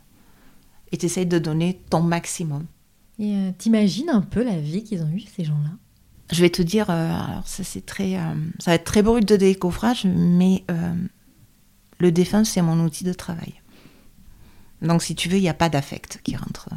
Et 0.93 0.99
tu 0.99 1.07
essayes 1.07 1.27
de 1.27 1.39
donner 1.39 1.83
ton 1.91 2.01
maximum. 2.01 2.67
Et 3.19 3.35
euh, 3.35 3.51
t'imagines 3.59 4.09
un 4.09 4.21
peu 4.21 4.45
la 4.45 4.59
vie 4.59 4.85
qu'ils 4.85 5.03
ont 5.03 5.11
eue, 5.11 5.25
ces 5.37 5.45
gens-là? 5.45 5.71
Je 6.31 6.41
vais 6.41 6.51
te 6.51 6.63
dire, 6.63 6.91
euh, 6.91 7.13
alors 7.13 7.47
ça, 7.47 7.65
c'est 7.65 7.85
très, 7.85 8.17
euh, 8.17 8.35
ça 8.61 8.71
va 8.71 8.75
être 8.77 8.85
très 8.85 9.03
brut 9.03 9.27
de 9.27 9.37
décoffrage, 9.37 10.05
mais 10.07 10.65
le 11.99 12.13
défunt, 12.13 12.45
c'est 12.45 12.63
mon 12.63 12.85
outil 12.85 13.05
de 13.05 13.13
travail. 13.13 13.62
Donc, 14.83 15.03
si 15.03 15.15
tu 15.15 15.29
veux, 15.29 15.37
il 15.37 15.43
n'y 15.43 15.49
a 15.49 15.55
pas 15.55 15.69
d'affect 15.69 16.21
qui 16.23 16.37
rentre, 16.37 16.69
euh, 16.73 16.77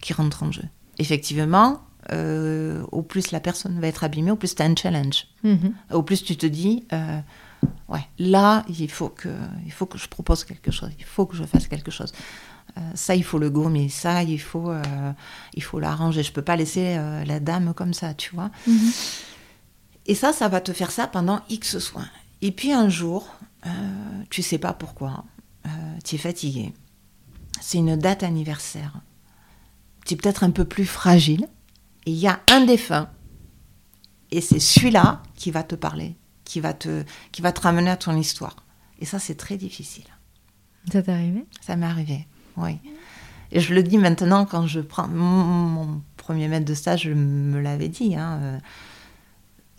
qui 0.00 0.12
rentre 0.12 0.42
en 0.42 0.50
jeu. 0.50 0.64
Effectivement, 0.98 1.82
euh, 2.12 2.82
au 2.92 3.02
plus 3.02 3.30
la 3.30 3.40
personne 3.40 3.78
va 3.78 3.88
être 3.88 4.04
abîmée, 4.04 4.30
au 4.30 4.36
plus 4.36 4.54
tu 4.54 4.62
as 4.62 4.64
un 4.64 4.74
challenge. 4.74 5.26
Mhm. 5.42 5.74
Au 5.92 6.02
plus 6.02 6.24
tu 6.24 6.36
te 6.36 6.46
dis, 6.46 6.86
euh, 6.92 7.20
ouais, 7.88 8.06
là, 8.18 8.64
il 8.68 8.90
faut, 8.90 9.10
que, 9.10 9.28
il 9.66 9.72
faut 9.72 9.86
que 9.86 9.98
je 9.98 10.08
propose 10.08 10.44
quelque 10.44 10.70
chose, 10.70 10.90
il 10.98 11.04
faut 11.04 11.26
que 11.26 11.36
je 11.36 11.44
fasse 11.44 11.68
quelque 11.68 11.90
chose. 11.90 12.12
ça, 12.94 13.14
il 13.14 13.24
faut 13.24 13.38
le 13.38 13.48
gommer, 13.48 13.88
ça, 13.88 14.22
il 14.22 14.40
faut, 14.40 14.70
il 15.54 15.62
faut 15.62 15.80
l'arranger. 15.80 16.22
Je 16.22 16.32
peux 16.32 16.42
pas 16.42 16.56
laisser 16.56 16.98
la 17.26 17.40
dame 17.40 17.72
comme 17.74 17.94
ça, 17.94 18.12
tu 18.12 18.34
vois. 18.34 18.50
Mhm. 18.66 18.92
Et 20.06 20.14
ça, 20.14 20.32
ça 20.32 20.48
va 20.48 20.60
te 20.60 20.72
faire 20.72 20.90
ça 20.90 21.06
pendant 21.06 21.40
X 21.48 21.78
soins. 21.78 22.08
Et 22.42 22.52
puis 22.52 22.72
un 22.72 22.88
jour, 22.88 23.34
tu 24.30 24.42
sais 24.42 24.58
pas 24.58 24.74
pourquoi, 24.74 25.24
tu 26.04 26.16
es 26.16 26.18
fatigué 26.18 26.72
c'est 27.60 27.78
une 27.78 27.96
date 27.96 28.22
anniversaire. 28.22 29.00
Tu 30.04 30.14
es 30.14 30.16
peut-être 30.16 30.44
un 30.44 30.50
peu 30.50 30.64
plus 30.64 30.86
fragile. 30.86 31.48
Et 32.06 32.12
il 32.12 32.18
y 32.18 32.28
a 32.28 32.40
un 32.50 32.64
défunt. 32.64 33.10
Et 34.30 34.40
c'est 34.40 34.60
celui-là 34.60 35.22
qui 35.34 35.50
va 35.50 35.62
te 35.62 35.74
parler, 35.74 36.16
qui 36.44 36.60
va 36.60 36.72
te, 36.72 37.04
qui 37.32 37.42
va 37.42 37.52
te 37.52 37.60
ramener 37.60 37.90
à 37.90 37.96
ton 37.96 38.16
histoire. 38.16 38.56
Et 39.00 39.04
ça, 39.04 39.18
c'est 39.18 39.34
très 39.34 39.56
difficile. 39.56 40.04
Ça 40.92 41.02
t'est 41.02 41.12
arrivé? 41.12 41.44
Ça 41.60 41.76
m'est 41.76 41.86
arrivé, 41.86 42.26
oui. 42.56 42.78
Et 43.52 43.60
je 43.60 43.74
le 43.74 43.82
dis 43.82 43.98
maintenant 43.98 44.44
quand 44.44 44.66
je 44.66 44.80
prends 44.80 45.08
mon, 45.08 46.00
premier 46.16 46.48
maître 46.48 46.64
de 46.64 46.74
stage, 46.74 47.02
je 47.02 47.12
me 47.12 47.60
l'avais 47.60 47.88
dit. 47.88 48.16
Hein, 48.16 48.38
euh, 48.42 48.58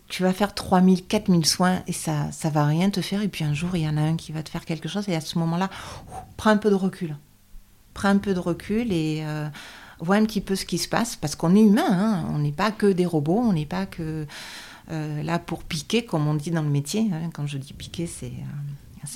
tu 0.07 0.23
vas 0.23 0.31
faire 0.31 0.53
3000, 0.53 1.05
4000 1.05 1.45
soins 1.45 1.83
et 1.85 1.91
ça 1.91 2.31
ça 2.31 2.49
va 2.49 2.65
rien 2.65 2.89
te 2.89 3.01
faire. 3.01 3.21
Et 3.21 3.27
puis 3.27 3.43
un 3.43 3.53
jour, 3.53 3.75
il 3.75 3.81
y 3.81 3.89
en 3.89 3.97
a 3.97 4.01
un 4.01 4.15
qui 4.15 4.31
va 4.31 4.43
te 4.43 4.49
faire 4.49 4.65
quelque 4.65 4.87
chose. 4.87 5.07
Et 5.09 5.15
à 5.15 5.21
ce 5.21 5.37
moment-là, 5.39 5.69
prends 6.37 6.49
un 6.49 6.57
peu 6.57 6.69
de 6.69 6.75
recul 6.75 7.17
prends 7.97 8.09
un 8.09 8.19
peu 8.19 8.33
de 8.35 8.39
recul 8.39 8.93
et 8.93 9.23
euh, 9.23 9.49
vois 9.99 10.17
un 10.17 10.25
petit 10.25 10.41
peu 10.41 10.55
ce 10.55 10.65
qui 10.65 10.77
se 10.77 10.87
passe, 10.87 11.15
parce 11.15 11.35
qu'on 11.35 11.55
est 11.55 11.61
humain, 11.61 11.89
hein. 11.89 12.25
on 12.31 12.37
n'est 12.37 12.51
pas 12.51 12.71
que 12.71 12.85
des 12.85 13.05
robots, 13.05 13.39
on 13.39 13.53
n'est 13.53 13.65
pas 13.65 13.85
que 13.85 14.25
euh, 14.91 15.23
là 15.23 15.39
pour 15.39 15.63
piquer, 15.63 16.05
comme 16.05 16.27
on 16.27 16.35
dit 16.35 16.51
dans 16.51 16.61
le 16.61 16.69
métier. 16.69 17.09
Hein. 17.11 17.29
Quand 17.33 17.47
je 17.47 17.57
dis 17.57 17.73
piquer, 17.73 18.07
c'est 18.07 18.31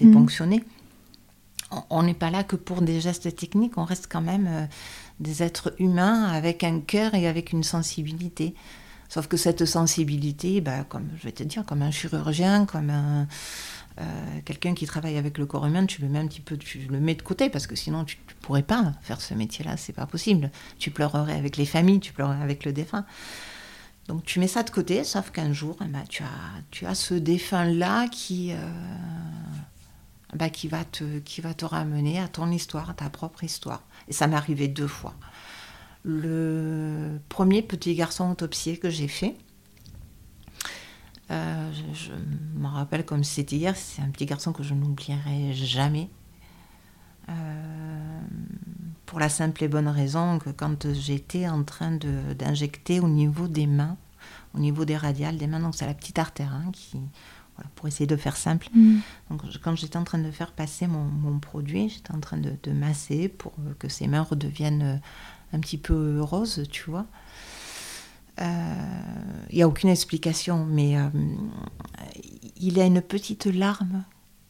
euh, 0.02 0.06
mmh. 0.06 0.14
ponctionner. 0.14 0.64
On 1.90 2.04
n'est 2.04 2.16
pas 2.16 2.32
là 2.32 2.44
que 2.44 2.58
pour 2.58 2.82
des 2.82 3.00
gestes 3.00 3.34
techniques, 3.36 3.78
on 3.78 3.86
reste 3.86 4.08
quand 4.12 4.22
même 4.22 4.48
euh, 4.50 4.66
des 5.20 5.44
êtres 5.44 5.74
humains 5.80 6.26
avec 6.26 6.64
un 6.64 6.80
cœur 6.80 7.14
et 7.14 7.28
avec 7.28 7.54
une 7.54 7.64
sensibilité. 7.64 8.56
Sauf 9.08 9.28
que 9.28 9.38
cette 9.38 9.66
sensibilité, 9.66 10.62
bah, 10.62 10.84
comme 10.88 11.08
je 11.18 11.24
vais 11.24 11.32
te 11.32 11.44
dire, 11.44 11.66
comme 11.66 11.82
un 11.82 11.92
chirurgien, 11.92 12.66
comme 12.66 12.90
un, 12.90 13.28
euh, 14.00 14.40
quelqu'un 14.46 14.74
qui 14.74 14.86
travaille 14.86 15.18
avec 15.18 15.38
le 15.38 15.46
corps 15.46 15.66
humain, 15.66 15.86
tu 15.86 16.02
le 16.02 16.08
mets 16.08 16.20
un 16.20 16.28
petit 16.28 16.42
peu, 16.42 16.58
tu 16.58 16.80
le 16.90 17.00
mets 17.00 17.16
de 17.16 17.22
côté 17.22 17.50
parce 17.50 17.68
que 17.68 17.76
sinon 17.76 18.06
tu, 18.06 18.18
ne 18.28 18.34
pourrais 18.46 18.64
pas 18.64 18.94
faire 19.02 19.20
ce 19.20 19.34
métier-là, 19.34 19.78
c'est 19.78 19.94
pas 19.94 20.06
possible. 20.06 20.50
Tu 20.80 20.92
pleurerais 20.92 21.36
avec 21.36 21.58
les 21.58 21.66
familles, 21.66 22.00
tu 22.00 22.14
pleurerais 22.14 22.42
avec 22.42 22.64
le 22.64 22.74
défunt. 22.74 23.06
Donc 24.08 24.24
tu 24.24 24.40
mets 24.40 24.48
ça 24.48 24.64
de 24.64 24.70
côté, 24.70 25.04
sauf 25.04 25.32
qu'un 25.32 25.54
jour, 25.54 25.78
eh 25.82 25.88
ben, 25.88 26.04
tu, 26.10 26.24
as, 26.24 26.28
tu 26.72 26.86
as 26.86 26.96
ce 26.96 27.14
défunt-là 27.14 28.08
qui, 28.08 28.52
euh, 28.54 28.58
bah, 30.36 30.50
qui, 30.50 30.68
va 30.68 30.84
te, 30.86 31.20
qui 31.20 31.42
va 31.42 31.54
te 31.54 31.66
ramener 31.66 32.20
à 32.20 32.28
ton 32.28 32.50
histoire, 32.50 32.90
à 32.90 32.94
ta 32.94 33.10
propre 33.10 33.44
histoire. 33.44 33.84
Et 34.08 34.14
ça 34.14 34.28
m'est 34.28 34.36
arrivé 34.36 34.68
deux 34.68 34.88
fois. 34.88 35.16
Le 36.04 37.20
premier 37.30 37.62
petit 37.62 37.94
garçon 37.94 38.32
autopsié 38.32 38.78
que 38.78 38.90
j'ai 38.90 39.08
fait, 39.08 39.36
euh, 41.32 41.72
je, 41.94 42.12
me 42.60 42.68
rappelle 42.68 43.06
comme 43.06 43.24
c'était 43.24 43.56
hier, 43.56 43.76
c'est 43.76 44.02
un 44.02 44.10
petit 44.10 44.26
garçon 44.26 44.52
que 44.54 44.64
je 44.64 44.74
n'oublierai 44.74 45.54
jamais. 45.54 46.10
Euh, 47.30 48.22
pour 49.06 49.20
la 49.20 49.30
simple 49.30 49.64
et 49.64 49.68
bonne 49.68 49.88
raison 49.88 50.40
que 50.40 50.50
quand 50.50 50.92
j'étais 50.94 51.48
en 51.48 51.64
train 51.64 51.92
d'injecter 51.92 53.00
au 53.00 53.08
niveau 53.08 53.48
des 53.48 53.68
mains, 53.68 53.98
au 54.54 54.60
niveau 54.60 54.86
des 54.86 54.98
radiales 54.98 55.38
des 55.38 55.48
mains, 55.48 55.60
donc 55.60 55.76
c'est 55.76 55.86
la 55.86 55.94
petite 55.94 56.20
artère 56.20 56.54
hein, 56.54 56.70
qui, 56.74 56.98
pour 57.76 57.88
essayer 57.88 58.08
de 58.08 58.16
faire 58.16 58.36
simple. 58.38 58.68
Mm. 58.74 59.00
Donc, 59.30 59.42
je- 59.50 59.58
quand 59.60 59.76
j'étais 59.76 59.98
en 59.98 60.04
train 60.04 60.20
de 60.20 60.32
faire 60.32 60.52
passer 60.52 60.88
mon, 60.88 61.04
mon 61.04 61.40
produit, 61.40 61.90
j'étais 61.90 62.14
en 62.14 62.20
train 62.20 62.38
de, 62.38 62.54
de 62.64 62.72
masser 62.72 63.30
pour 63.30 63.54
que 63.80 63.88
ses 63.88 64.08
mains 64.08 64.24
redeviennent 64.24 65.00
un 65.54 65.60
petit 65.60 65.78
peu 65.78 66.22
roses, 66.22 66.64
tu 66.72 66.90
vois. 66.90 67.06
Euh, 68.40 68.46
Il 69.50 69.56
n'y 69.58 69.64
a 69.64 69.68
aucune 69.68 69.90
explication, 69.90 70.66
mais 70.66 70.98
euh, 70.98 71.10
il 72.58 72.80
a 72.80 72.86
une 72.86 73.02
petite 73.02 73.46
larme 73.48 74.04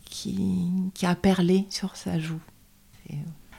qui, 0.05 0.91
a 1.03 1.15
perlé 1.15 1.65
sur 1.69 1.95
sa 1.95 2.19
joue. 2.19 2.39
C'est- 3.07 3.15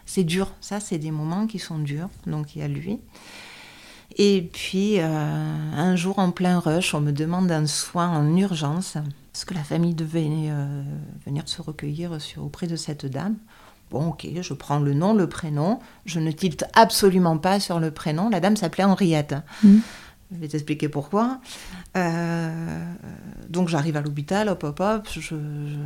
C'est 0.07 0.25
dur, 0.25 0.53
ça, 0.61 0.79
c'est 0.79 0.99
des 0.99 1.11
moments 1.11 1.47
qui 1.47 1.59
sont 1.59 1.79
durs, 1.79 2.09
donc 2.27 2.55
il 2.55 2.59
y 2.61 2.63
a 2.63 2.69
lui. 2.69 2.99
Et 4.17 4.43
puis, 4.53 5.01
euh, 5.01 5.07
un 5.09 5.97
jour 5.97 6.19
en 6.19 6.31
plein 6.33 6.59
rush, 6.59 6.93
on 6.95 7.01
me 7.01 7.13
demande 7.13 7.51
un 7.51 7.67
soin 7.67 8.09
en 8.11 8.37
urgence, 8.37 8.99
parce 9.33 9.45
que 9.47 9.55
la 9.55 9.65
famille 9.65 9.95
devait 9.95 10.29
euh, 10.29 10.83
venir 11.25 11.45
se 11.49 11.63
recueillir 11.63 12.21
sur, 12.21 12.45
auprès 12.45 12.67
de 12.67 12.77
cette 12.77 13.07
dame. 13.07 13.37
Bon, 13.91 14.09
ok, 14.09 14.27
je 14.41 14.55
prends 14.55 14.81
le 14.81 14.93
nom, 14.95 15.15
le 15.15 15.29
prénom. 15.29 15.79
Je 16.05 16.21
ne 16.21 16.31
tilte 16.31 16.65
absolument 16.75 17.39
pas 17.39 17.59
sur 17.61 17.79
le 17.81 17.91
prénom. 17.91 18.29
La 18.29 18.41
dame 18.41 18.57
s'appelait 18.57 18.85
Henriette. 18.85 19.35
Mhm. 19.65 19.81
Je 20.33 20.38
vais 20.38 20.49
t'expliquer 20.49 20.88
pourquoi. 20.88 21.40
Euh, 21.97 22.95
donc 23.49 23.68
j'arrive 23.68 23.97
à 23.97 24.01
l'hôpital, 24.01 24.49
hop, 24.49 24.64
hop, 24.64 24.81
hop, 24.81 25.09
je, 25.12 25.21
je- 25.21 25.37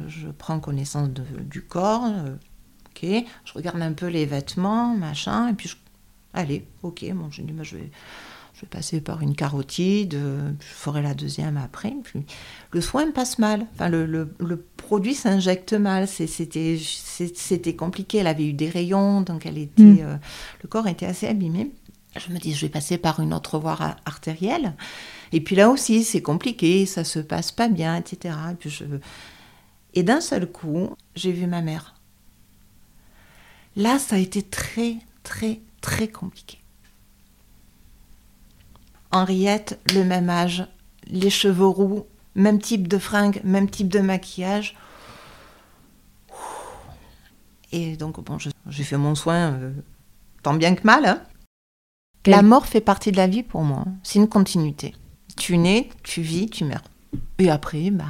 je 0.08 0.28
prends 0.28 0.60
connaissance 0.60 1.10
de- 1.10 1.22
du 1.44 1.62
corps. 1.62 2.04
euh, 2.04 2.34
ok, 2.90 3.24
je 3.44 3.52
regarde 3.52 3.82
un 3.82 3.92
peu 3.92 4.06
les 4.06 4.24
vêtements, 4.26 4.96
machin, 4.96 5.48
et 5.48 5.54
puis 5.54 5.68
je, 5.68 5.76
allez, 6.32 6.64
ok, 6.82 7.04
bon, 7.14 7.30
je 7.30 7.42
dis, 7.42 7.52
bah, 7.52 7.62
je 7.64 7.76
vais, 7.76 7.90
je 8.54 8.60
vais 8.62 8.66
passer 8.68 9.00
par 9.02 9.20
une 9.20 9.34
carotide, 9.34 10.14
euh, 10.14 10.50
je 10.60 10.66
ferai 10.66 11.02
la 11.02 11.12
deuxième 11.14 11.56
après. 11.58 11.92
Puis 12.04 12.24
le 12.70 12.80
soin 12.80 13.10
passe 13.10 13.38
mal. 13.38 13.66
Enfin, 13.74 13.88
le, 13.90 14.06
le- 14.06 14.32
le 14.40 14.56
produit 14.78 15.14
s'injecte 15.14 15.74
mal. 15.74 16.06
C'était 16.08 17.74
compliqué. 17.76 18.18
Elle 18.18 18.26
avait 18.28 18.46
eu 18.46 18.54
des 18.54 18.70
rayons, 18.70 19.20
donc 19.20 19.44
elle 19.44 19.58
était, 19.58 19.82
Mm. 19.82 20.18
le 20.62 20.68
corps 20.68 20.86
était 20.88 21.04
assez 21.04 21.26
abîmé. 21.26 21.70
Je 22.18 22.32
me 22.32 22.38
dis, 22.38 22.54
je 22.54 22.66
vais 22.66 22.70
passer 22.70 22.98
par 22.98 23.20
une 23.20 23.34
autre 23.34 23.60
artérielle. 24.04 24.74
Et 25.32 25.40
puis 25.40 25.56
là 25.56 25.70
aussi, 25.70 26.04
c'est 26.04 26.22
compliqué, 26.22 26.86
ça 26.86 27.04
se 27.04 27.18
passe 27.18 27.52
pas 27.52 27.68
bien, 27.68 27.96
etc. 27.96 28.34
Et, 29.94 30.02
d'un 30.02 30.20
seul 30.20 30.50
coup, 30.50 30.90
j'ai 31.14 31.32
vu 31.32 31.46
ma 31.46 31.62
mère. 31.62 31.94
Là, 33.76 33.98
ça 33.98 34.16
a 34.16 34.18
été 34.18 34.42
très, 34.42 34.96
très, 35.22 35.60
très 35.80 36.08
compliqué. 36.08 36.58
Henriette, 39.10 39.80
le 39.94 40.04
même 40.04 40.30
âge, 40.30 40.66
les 41.06 41.30
cheveux 41.30 41.66
roux, 41.66 42.06
même 42.34 42.60
type 42.60 42.88
de 42.88 42.98
fringues, 42.98 43.40
même 43.44 43.68
type 43.68 43.88
de 43.88 44.00
maquillage. 44.00 44.76
Et 47.72 47.96
donc, 47.96 48.22
bon, 48.22 48.38
j'ai 48.68 48.84
fait 48.84 48.96
mon 48.96 49.14
soin 49.14 49.52
euh, 49.52 49.72
tant 50.42 50.54
bien 50.54 50.74
que 50.74 50.84
mal. 50.84 51.04
hein. 51.06 51.22
Quel- 52.26 52.34
La 52.34 52.42
mort 52.42 52.66
fait 52.66 52.80
partie 52.80 53.12
de 53.12 53.16
la 53.16 53.26
vie 53.26 53.42
pour 53.42 53.62
moi. 53.62 53.84
hein. 53.86 53.94
C'est 54.02 54.18
une 54.18 54.28
continuité. 54.28 54.94
Tu 55.36 55.56
nais, 55.58 55.88
tu 56.02 56.22
vis, 56.22 56.48
tu 56.50 56.64
meurs. 56.64 56.82
Et 57.38 57.50
après, 57.50 57.90
bah, 57.90 58.04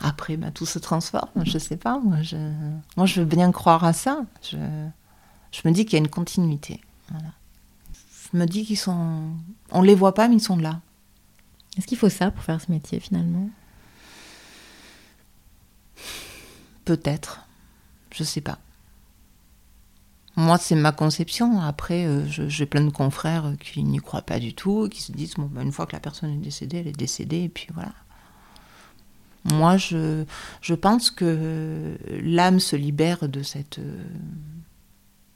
après 0.00 0.36
bah, 0.36 0.50
tout 0.50 0.66
se 0.66 0.78
transforme. 0.78 1.30
Je 1.44 1.58
sais 1.58 1.76
pas, 1.76 1.98
moi 1.98 2.20
je, 2.22 2.36
moi, 2.96 3.06
je 3.06 3.20
veux 3.20 3.26
bien 3.26 3.50
croire 3.52 3.84
à 3.84 3.92
ça. 3.92 4.24
Je, 4.42 4.56
je 5.52 5.60
me 5.64 5.72
dis 5.72 5.84
qu'il 5.84 5.94
y 5.94 5.96
a 5.96 6.04
une 6.04 6.08
continuité. 6.10 6.80
Voilà. 7.10 7.28
Je 8.32 8.38
me 8.38 8.46
dis 8.46 8.64
qu'ils 8.64 8.78
sont. 8.78 9.30
On 9.70 9.82
les 9.82 9.94
voit 9.94 10.14
pas, 10.14 10.28
mais 10.28 10.36
ils 10.36 10.40
sont 10.40 10.56
là. 10.56 10.80
Est-ce 11.78 11.86
qu'il 11.86 11.98
faut 11.98 12.08
ça 12.08 12.30
pour 12.30 12.42
faire 12.44 12.60
ce 12.60 12.70
métier 12.70 13.00
finalement? 13.00 13.48
Peut-être. 16.84 17.46
Je 18.12 18.24
sais 18.24 18.40
pas. 18.40 18.58
Moi, 20.36 20.58
c'est 20.58 20.74
ma 20.74 20.90
conception. 20.92 21.60
Après, 21.60 22.06
euh, 22.06 22.24
j'ai 22.26 22.66
plein 22.66 22.82
de 22.82 22.90
confrères 22.90 23.52
qui 23.60 23.84
n'y 23.84 23.98
croient 23.98 24.22
pas 24.22 24.40
du 24.40 24.52
tout, 24.54 24.88
qui 24.88 25.00
se 25.00 25.12
disent 25.12 25.34
bon, 25.34 25.48
ben, 25.52 25.62
une 25.62 25.72
fois 25.72 25.86
que 25.86 25.92
la 25.92 26.00
personne 26.00 26.30
est 26.32 26.38
décédée, 26.44 26.78
elle 26.78 26.88
est 26.88 26.92
décédée, 26.98 27.42
et 27.44 27.48
puis 27.48 27.68
voilà. 27.72 27.92
Moi, 29.52 29.76
je, 29.76 30.24
je 30.62 30.74
pense 30.74 31.10
que 31.10 31.96
l'âme 32.22 32.60
se 32.60 32.76
libère 32.76 33.28
de 33.28 33.42
cette, 33.42 33.78
euh, 33.78 34.02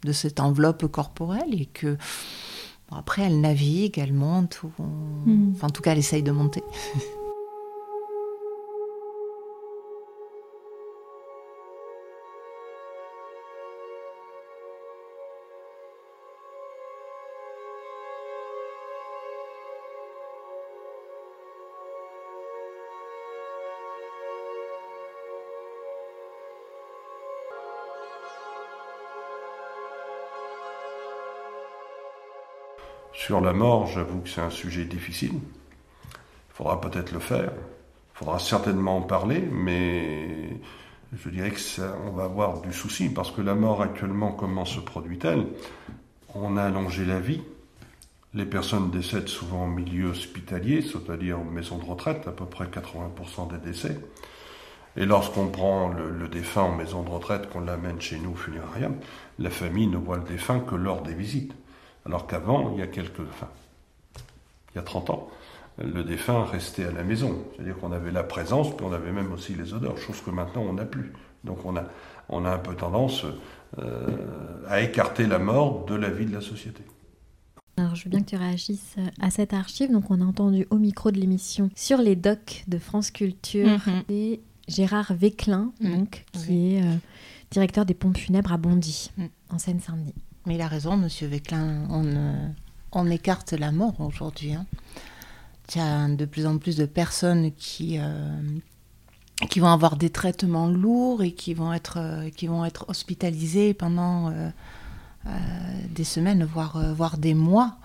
de 0.02 0.12
cette 0.12 0.40
enveloppe 0.40 0.87
corporelle 0.87 1.61
et 1.61 1.66
que 1.66 1.96
bon, 2.90 2.96
après, 2.96 3.22
elle 3.22 3.40
navigue, 3.40 3.98
elle 3.98 4.14
monte, 4.14 4.62
ou 4.62 4.70
Mm. 5.26 5.52
enfin, 5.54 5.66
en 5.66 5.70
tout 5.70 5.82
cas, 5.82 5.92
elle 5.92 5.98
essaye 5.98 6.22
de 6.22 6.32
monter. 6.32 6.62
Sur 33.28 33.42
la 33.42 33.52
mort, 33.52 33.88
j'avoue 33.88 34.20
que 34.20 34.28
c'est 34.30 34.40
un 34.40 34.48
sujet 34.48 34.86
difficile. 34.86 35.32
Il 35.34 36.54
faudra 36.54 36.80
peut-être 36.80 37.12
le 37.12 37.18
faire. 37.18 37.52
Il 37.52 38.18
faudra 38.18 38.38
certainement 38.38 38.96
en 38.96 39.02
parler, 39.02 39.46
mais 39.52 40.56
je 41.12 41.28
dirais 41.28 41.50
que 41.50 41.58
on 42.06 42.12
va 42.12 42.24
avoir 42.24 42.62
du 42.62 42.72
souci 42.72 43.10
parce 43.10 43.30
que 43.30 43.42
la 43.42 43.54
mort 43.54 43.82
actuellement, 43.82 44.32
comment 44.32 44.64
se 44.64 44.80
produit-elle? 44.80 45.44
On 46.34 46.56
a 46.56 46.62
allongé 46.62 47.04
la 47.04 47.20
vie. 47.20 47.42
Les 48.32 48.46
personnes 48.46 48.90
décèdent 48.90 49.28
souvent 49.28 49.64
en 49.64 49.68
milieu 49.68 50.06
hospitalier, 50.06 50.80
c'est-à-dire 50.80 51.38
en 51.38 51.44
maison 51.44 51.76
de 51.76 51.84
retraite, 51.84 52.26
à 52.28 52.32
peu 52.32 52.46
près 52.46 52.64
80% 52.64 53.50
des 53.50 53.58
décès. 53.58 54.00
Et 54.96 55.04
lorsqu'on 55.04 55.48
prend 55.48 55.88
le, 55.88 56.08
le 56.08 56.28
défunt 56.28 56.62
en 56.62 56.74
maison 56.74 57.02
de 57.02 57.10
retraite, 57.10 57.50
qu'on 57.50 57.60
l'amène 57.60 58.00
chez 58.00 58.18
nous 58.18 58.30
au 58.30 58.36
funérarium, 58.36 58.96
la 59.38 59.50
famille 59.50 59.86
ne 59.86 59.98
voit 59.98 60.16
le 60.16 60.24
défunt 60.24 60.60
que 60.60 60.76
lors 60.76 61.02
des 61.02 61.12
visites. 61.12 61.52
Alors 62.08 62.26
qu'avant, 62.26 62.72
il 62.74 62.80
y 62.80 62.82
a 62.82 62.86
quelques, 62.88 63.20
enfin, 63.20 63.48
il 64.72 64.76
y 64.76 64.78
a 64.78 64.82
30 64.82 65.10
ans, 65.10 65.28
le 65.78 66.02
défunt 66.02 66.44
restait 66.44 66.84
à 66.84 66.90
la 66.90 67.04
maison. 67.04 67.38
C'est-à-dire 67.54 67.78
qu'on 67.78 67.92
avait 67.92 68.10
la 68.10 68.24
présence, 68.24 68.74
puis 68.76 68.84
on 68.84 68.92
avait 68.92 69.12
même 69.12 69.32
aussi 69.32 69.54
les 69.54 69.72
odeurs, 69.74 69.96
chose 69.98 70.20
que 70.20 70.30
maintenant 70.30 70.62
on 70.62 70.72
n'a 70.72 70.84
plus. 70.84 71.12
Donc 71.44 71.64
on 71.64 71.76
a, 71.76 71.84
on 72.28 72.44
a 72.44 72.50
un 72.50 72.58
peu 72.58 72.74
tendance 72.74 73.24
euh, 73.78 74.16
à 74.68 74.80
écarter 74.80 75.26
la 75.26 75.38
mort 75.38 75.84
de 75.86 75.94
la 75.94 76.10
vie 76.10 76.26
de 76.26 76.34
la 76.34 76.40
société. 76.40 76.82
Alors, 77.76 77.94
je 77.94 78.04
veux 78.04 78.10
bien 78.10 78.22
que 78.22 78.30
tu 78.30 78.34
réagisses 78.36 78.96
à 79.20 79.30
cette 79.30 79.52
archive. 79.52 79.92
Donc, 79.92 80.10
on 80.10 80.20
a 80.20 80.24
entendu 80.24 80.66
au 80.70 80.78
micro 80.78 81.12
de 81.12 81.20
l'émission 81.20 81.70
sur 81.76 81.98
les 81.98 82.16
docs 82.16 82.64
de 82.66 82.76
France 82.78 83.12
Culture 83.12 83.68
Mhm. 83.86 84.02
et 84.08 84.40
Gérard 84.66 85.12
Véclin, 85.14 85.70
Mhm. 85.80 85.96
donc, 85.96 86.24
qui 86.32 86.74
est 86.74 86.82
euh, 86.82 86.96
directeur 87.52 87.84
des 87.84 87.94
pompes 87.94 88.16
funèbres 88.16 88.52
à 88.52 88.56
Bondy, 88.56 89.12
Mhm. 89.16 89.28
en 89.50 89.58
Seine-Saint-Denis. 89.58 90.14
Mais 90.48 90.54
il 90.54 90.62
a 90.62 90.66
raison, 90.66 90.96
Monsieur 90.96 91.26
Véclin. 91.26 91.87
On, 92.92 93.11
écarte 93.11 93.52
la 93.52 93.70
mort 93.70 94.00
aujourd'hui. 94.00 94.54
hein. 94.54 94.64
Il 95.74 95.78
y 95.78 95.80
a 95.82 96.08
de 96.08 96.24
plus 96.24 96.46
en 96.46 96.56
plus 96.56 96.74
de 96.74 96.87
personnes 96.87 97.52
qui, 97.52 97.98
euh, 97.98 98.40
vont 99.58 99.66
avoir 99.66 99.96
des 99.96 100.08
traitements 100.08 100.66
lourds 100.66 101.22
et 101.22 101.32
qui 101.32 101.52
vont 101.52 101.74
être, 101.74 101.98
hospitalisées 102.88 103.74
pendant 103.74 104.30
euh, 104.30 104.48
euh, 105.26 105.30
des 105.90 106.04
semaines, 106.04 106.44
voire, 106.44 107.18
des 107.18 107.34
mois. 107.34 107.76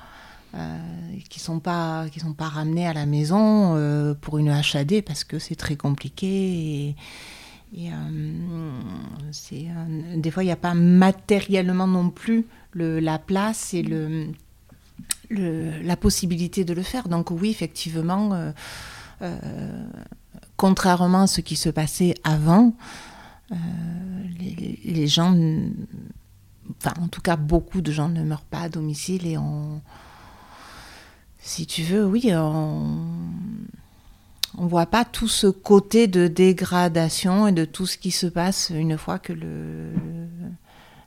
qui 0.54 1.28
qui 1.30 1.40
sont 1.42 1.60
pas 1.60 2.08
ramenés 2.40 2.88
à 2.88 2.94
la 2.94 3.06
maison 3.06 4.16
pour 4.22 4.38
une 4.38 4.52
HAD 4.52 5.02
parce 5.02 5.26
que 5.26 5.38
c'est 5.38 5.58
très 5.58 5.76
compliqué 5.76 6.96
euh, 7.78 8.80
euh, 9.54 10.18
des 10.18 10.32
fois, 10.32 10.44
il 10.44 10.48
n'y 10.48 10.52
a 10.52 10.58
pas 10.58 10.74
matériellement 10.74 11.88
non 11.88 12.10
plus 12.10 12.46
le, 12.72 13.00
la 13.00 13.20
place 13.20 13.74
et 13.74 13.82
le, 13.84 14.32
la 15.30 15.98
possibilité 15.98 16.66
de 16.66 16.74
le 16.74 16.84
faire. 16.84 17.08
Donc 17.08 17.32
oui, 17.32 17.50
effectivement, 17.50 18.52
euh, 19.22 19.86
contrairement 20.58 21.24
à 21.24 21.28
ce 21.28 21.42
qui 21.42 21.56
se 21.56 21.70
passait 21.70 22.14
avant, 22.24 22.76
les, 24.40 24.80
les 24.84 25.08
gens, 25.08 25.36
enfin 26.78 26.94
en 27.02 27.08
tout 27.08 27.22
cas 27.22 27.36
beaucoup 27.36 27.82
de 27.82 27.92
gens 27.92 28.10
ne 28.10 28.24
meurent 28.24 28.42
pas 28.42 28.62
à 28.62 28.70
domicile 28.70 29.28
et 29.28 29.38
on, 29.38 29.82
si 31.40 31.66
tu 31.66 31.84
veux, 31.84 32.06
oui, 32.06 32.32
on 32.34 32.98
on 34.58 34.68
voit 34.68 34.86
pas 34.86 35.06
tout 35.06 35.28
ce 35.28 35.48
côté 35.48 36.08
de 36.08 36.28
dégradation 36.28 37.48
et 37.48 37.52
de 37.52 37.66
tout 37.66 37.86
ce 37.86 37.98
qui 37.98 38.12
se 38.12 38.28
passe 38.28 38.72
une 38.74 38.98
fois 38.98 39.20
que 39.20 39.34
le, 39.34 39.92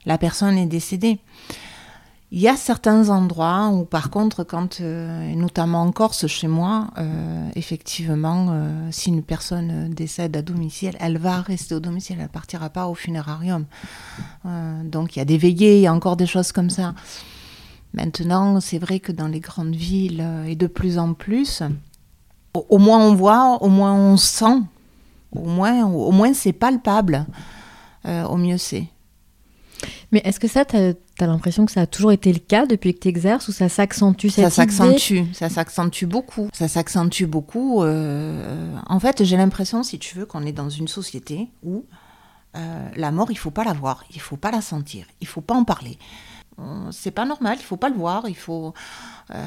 la 0.05 0.17
personne 0.17 0.57
est 0.57 0.65
décédée. 0.65 1.19
Il 2.29 2.41
y 2.41 2.49
a 2.49 2.57
certains 2.57 3.07
endroits 3.07 3.69
où, 3.69 3.85
par 3.85 4.09
contre, 4.09 4.43
quand, 4.43 4.81
euh, 4.81 5.33
notamment 5.33 5.83
en 5.83 5.93
Corse, 5.93 6.27
chez 6.27 6.49
moi, 6.49 6.89
euh, 6.97 7.49
effectivement, 7.55 8.47
euh, 8.49 8.89
si 8.91 9.09
une 9.09 9.23
personne 9.23 9.89
décède 9.91 10.35
à 10.35 10.41
domicile, 10.41 10.97
elle 10.99 11.17
va 11.17 11.39
rester 11.39 11.73
au 11.73 11.79
domicile, 11.79 12.17
elle 12.19 12.23
ne 12.23 12.27
partira 12.27 12.69
pas 12.69 12.87
au 12.87 12.95
funérarium. 12.95 13.65
donc 14.83 15.15
il 15.15 15.19
y 15.19 15.21
a 15.21 15.25
des 15.25 15.37
veillées, 15.37 15.77
il 15.77 15.81
y 15.83 15.87
a 15.87 15.93
encore 15.93 16.17
des 16.17 16.25
choses 16.25 16.51
comme 16.51 16.69
ça. 16.69 16.93
Maintenant, 17.93 18.59
c'est 18.59 18.77
vrai 18.77 18.99
que 18.99 19.13
dans 19.13 19.29
les 19.29 19.39
grandes 19.39 19.75
villes, 19.75 20.25
et 20.47 20.57
de 20.57 20.67
plus 20.67 20.99
en 20.99 21.13
plus, 21.13 21.63
au, 22.69 22.77
moins 22.77 22.99
on 22.99 23.13
voit, 23.15 23.61
au 23.61 23.69
moins 23.69 23.93
on 23.93 24.17
sent, 24.17 24.61
au 25.31 25.45
moins, 25.45 25.85
au 25.85 26.11
moins 26.11 26.33
c'est 26.33 26.53
palpable, 26.53 27.25
au 28.05 28.37
mieux 28.37 28.57
c'est. 28.57 28.87
Mais 30.11 30.21
est-ce 30.23 30.39
que 30.39 30.47
ça, 30.47 30.63
tu 30.63 30.75
as, 30.77 30.93
l'impression 31.19 31.65
que 31.65 31.71
ça 31.71 31.81
a 31.81 31.87
toujours 31.87 32.11
été 32.11 32.31
le 32.31 32.39
cas 32.39 32.65
depuis 32.65 32.93
que 32.93 32.99
tu 32.99 33.07
exerces 33.09 33.47
ou 33.47 33.51
ça 33.51 33.67
s'accentue 33.67 34.27
cette 34.27 34.45
Ça 34.45 34.49
s'accentue, 34.49 35.23
ça 35.33 35.49
s'accentue 35.49 36.05
beaucoup. 36.05 36.49
Ça 36.53 36.67
s'accentue 36.67 37.25
beaucoup. 37.25 37.83
Euh, 37.83 38.73
en 38.87 38.99
fait, 38.99 39.23
j'ai 39.23 39.37
l'impression, 39.37 39.83
si 39.83 39.99
tu 39.99 40.17
veux, 40.17 40.25
qu'on 40.25 40.45
est 40.45 40.53
dans 40.53 40.69
une 40.69 40.87
société 40.87 41.49
où 41.63 41.85
euh, 42.55 42.89
la 42.95 43.11
mort, 43.11 43.31
il 43.31 43.37
faut 43.37 43.51
pas 43.51 43.65
la 43.65 43.73
voir, 43.73 44.05
il 44.13 44.21
faut 44.21 44.37
pas 44.37 44.51
la 44.51 44.61
sentir, 44.61 45.05
il 45.19 45.27
faut 45.27 45.41
pas 45.41 45.55
en 45.55 45.63
parler. 45.63 45.97
C'est 46.89 47.11
pas 47.11 47.25
normal, 47.25 47.57
il 47.59 47.63
faut 47.63 47.77
pas 47.77 47.89
le 47.89 47.95
voir, 47.95 48.27
il 48.27 48.35
faut, 48.35 48.73
euh, 49.29 49.45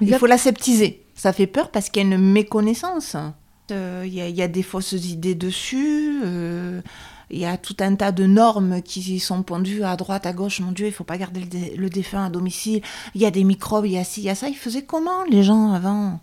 il 0.00 0.14
faut 0.14 0.26
l'aseptiser. 0.26 1.02
Ça 1.14 1.32
fait 1.32 1.46
peur 1.46 1.70
parce 1.70 1.90
qu'il 1.90 2.02
y 2.02 2.04
a 2.04 2.08
une 2.08 2.18
méconnaissance. 2.18 3.16
Il 3.70 4.06
y, 4.06 4.20
y, 4.20 4.42
a 4.42 4.48
des 4.48 4.62
fausses 4.62 4.92
idées 4.92 5.34
dessus. 5.34 6.22
Il 7.30 7.38
y 7.38 7.44
a 7.44 7.58
tout 7.58 7.76
un 7.80 7.94
tas 7.94 8.12
de 8.12 8.24
normes 8.24 8.80
qui 8.82 9.20
sont 9.20 9.42
pendues 9.42 9.84
à 9.84 9.96
droite, 9.96 10.24
à 10.26 10.32
gauche. 10.32 10.60
Mon 10.60 10.72
Dieu, 10.72 10.86
il 10.86 10.92
faut 10.92 11.04
pas 11.04 11.18
garder 11.18 11.42
le, 11.76 11.90
défunt 11.90 12.24
à 12.24 12.30
domicile. 12.30 12.82
Il 13.14 13.20
y 13.20 13.26
a 13.26 13.30
des 13.30 13.44
microbes, 13.44 13.86
il 13.86 13.92
y 13.92 13.98
a 13.98 14.04
ci, 14.04 14.22
il 14.22 14.24
y 14.24 14.30
a 14.30 14.34
ça. 14.34 14.48
Ils 14.48 14.56
faisaient 14.56 14.82
comment 14.82 15.24
les 15.28 15.42
gens 15.42 15.72
avant? 15.72 16.20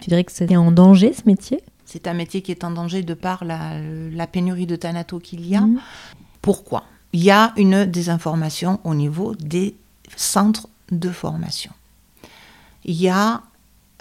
Tu 0.00 0.08
dirais 0.08 0.24
que 0.24 0.32
c'était 0.32 0.56
en 0.56 0.72
danger 0.72 1.12
ce 1.12 1.22
métier? 1.26 1.60
C'est 1.84 2.06
un 2.06 2.14
métier 2.14 2.42
qui 2.42 2.50
est 2.50 2.64
en 2.64 2.70
danger 2.70 3.02
de 3.02 3.14
par 3.14 3.44
la, 3.44 4.26
pénurie 4.26 4.66
de 4.66 4.76
thanatos 4.76 5.20
qu'il 5.22 5.46
y 5.46 5.56
a. 5.56 5.60
Mhm. 5.60 5.78
Pourquoi? 6.40 6.84
Il 7.12 7.22
y 7.22 7.30
a 7.30 7.52
une 7.56 7.84
désinformation 7.84 8.80
au 8.84 8.94
niveau 8.94 9.34
des 9.34 9.74
centres 10.16 10.68
de 10.90 11.10
formation. 11.10 11.72
Il 12.88 12.94
y 12.94 13.08
a 13.08 13.42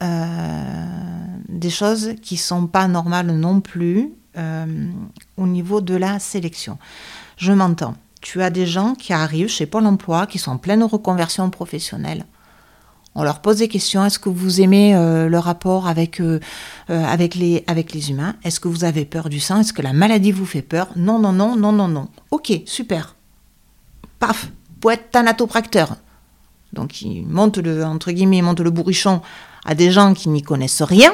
euh, 0.04 1.26
des 1.50 1.71
choses 1.71 2.13
qui 2.21 2.38
sont 2.38 2.67
pas 2.67 2.88
normales 2.88 3.32
non 3.32 3.60
plus 3.60 4.12
euh, 4.38 4.89
au 5.38 5.48
niveau 5.48 5.82
de 5.82 5.95
la 5.95 6.19
sélection. 6.19 6.78
Je 7.36 7.52
m'entends. 7.52 7.95
Tu 8.21 8.43
as 8.43 8.52
des 8.52 8.67
gens 8.67 8.93
qui 8.93 9.12
arrivent 9.12 9.50
chez 9.50 9.65
Pôle 9.65 9.88
Emploi, 9.88 10.28
qui 10.28 10.38
sont 10.38 10.52
en 10.52 10.58
pleine 10.58 10.84
reconversion 10.84 11.50
professionnelle. 11.50 12.26
On 13.15 13.24
leur 13.24 13.41
pose 13.41 13.58
des 13.58 13.67
questions. 13.67 14.06
Est-ce 14.06 14.19
que 14.19 14.30
vous 14.30 14.62
aimez 14.62 14.95
euh, 14.95 15.30
le 15.30 15.39
rapport 15.39 15.88
avec, 15.88 16.21
avec, 16.89 17.34
les, 17.34 17.63
avec 17.65 17.91
les 17.91 18.12
humains? 18.12 18.36
Est-ce 18.43 18.60
que 18.60 18.67
vous 18.67 18.84
avez 18.84 19.06
peur 19.06 19.30
du 19.30 19.39
sang? 19.39 19.62
Est-ce 19.62 19.74
que 19.74 19.82
la 19.82 19.93
maladie 19.93 20.32
vous 20.32 20.45
fait 20.45 20.62
peur? 20.62 20.89
Non, 20.95 21.17
non, 21.17 21.34
non, 21.34 21.56
non, 21.56 21.71
non, 21.71 21.88
non. 21.88 22.08
Ok, 22.30 22.52
super. 22.65 23.15
Paf, 24.19 24.52
pour 24.80 24.91
être 24.91 25.10
thanatopracteur. 25.10 25.98
Donc 26.76 27.02
il 27.02 27.26
monte 27.26 27.58
le, 27.58 27.84
entre 27.84 28.12
guillemets, 28.12 28.42
le 28.42 28.70
bourrichon 28.70 29.22
à 29.66 29.74
des 29.74 29.90
gens 29.90 30.14
qui 30.14 30.30
n'y 30.30 30.44
connaissent 30.44 30.84
rien 30.84 31.12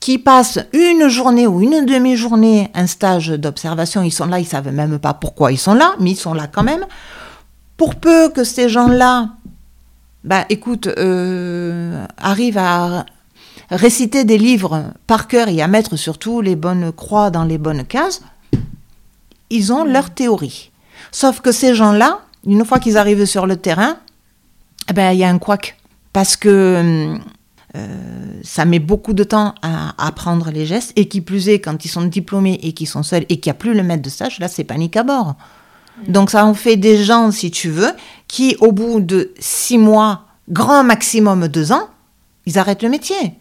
qui 0.00 0.18
passent 0.18 0.58
une 0.72 1.08
journée 1.08 1.46
ou 1.46 1.60
une 1.60 1.84
demi-journée 1.84 2.70
un 2.74 2.86
stage 2.86 3.28
d'observation, 3.28 4.02
ils 4.02 4.10
sont 4.10 4.26
là, 4.26 4.40
ils 4.40 4.46
savent 4.46 4.72
même 4.72 4.98
pas 4.98 5.12
pourquoi 5.12 5.52
ils 5.52 5.58
sont 5.58 5.74
là, 5.74 5.94
mais 6.00 6.12
ils 6.12 6.16
sont 6.16 6.32
là 6.32 6.46
quand 6.46 6.62
même. 6.62 6.86
Pour 7.76 7.94
peu 7.94 8.30
que 8.30 8.42
ces 8.42 8.70
gens-là, 8.70 9.28
bah 10.24 10.46
écoute, 10.48 10.86
euh, 10.86 12.04
arrivent 12.16 12.58
à 12.58 13.04
réciter 13.70 14.24
des 14.24 14.38
livres 14.38 14.84
par 15.06 15.28
cœur 15.28 15.48
et 15.48 15.62
à 15.62 15.68
mettre 15.68 15.96
surtout 15.96 16.40
les 16.40 16.56
bonnes 16.56 16.92
croix 16.92 17.30
dans 17.30 17.44
les 17.44 17.58
bonnes 17.58 17.84
cases, 17.84 18.22
ils 19.50 19.72
ont 19.72 19.84
leur 19.84 20.10
théorie. 20.10 20.70
Sauf 21.12 21.40
que 21.40 21.52
ces 21.52 21.74
gens-là, 21.74 22.20
une 22.46 22.64
fois 22.64 22.78
qu'ils 22.78 22.96
arrivent 22.96 23.26
sur 23.26 23.46
le 23.46 23.56
terrain, 23.56 23.96
eh 24.88 24.92
ben 24.92 25.12
il 25.12 25.18
y 25.18 25.24
a 25.24 25.28
un 25.28 25.38
couac 25.38 25.76
parce 26.12 26.36
que 26.36 26.80
hum, 26.80 27.20
euh, 27.76 27.86
ça 28.42 28.64
met 28.64 28.80
beaucoup 28.80 29.12
de 29.12 29.22
temps 29.22 29.54
à, 29.62 29.94
apprendre 30.04 30.50
les 30.50 30.66
gestes, 30.66 30.92
et 30.96 31.06
qui 31.06 31.20
plus 31.20 31.48
est, 31.48 31.60
quand 31.60 31.84
ils 31.84 31.88
sont 31.88 32.02
diplômés 32.02 32.58
et 32.62 32.72
qu'ils 32.72 32.88
sont 32.88 33.04
seuls 33.04 33.24
et 33.28 33.38
qu'il 33.38 33.50
n'y 33.50 33.56
a 33.56 33.58
plus 33.58 33.74
le 33.74 33.82
maître 33.82 34.02
de 34.02 34.08
stage, 34.08 34.40
là, 34.40 34.48
c'est 34.48 34.64
panique 34.64 34.96
à 34.96 35.04
bord. 35.04 35.36
Mm. 36.08 36.12
Donc 36.12 36.30
ça 36.30 36.44
en 36.44 36.54
fait 36.54 36.76
des 36.76 37.02
gens, 37.02 37.30
si 37.30 37.50
tu 37.50 37.70
veux, 37.70 37.92
qui, 38.26 38.56
au 38.60 38.72
bout 38.72 39.00
de 39.00 39.32
six 39.38 39.78
mois, 39.78 40.24
grand 40.48 40.82
maximum 40.82 41.46
deux 41.46 41.70
ans, 41.70 41.88
ils 42.46 42.58
arrêtent 42.58 42.82
le 42.82 42.88
métier. 42.88 43.34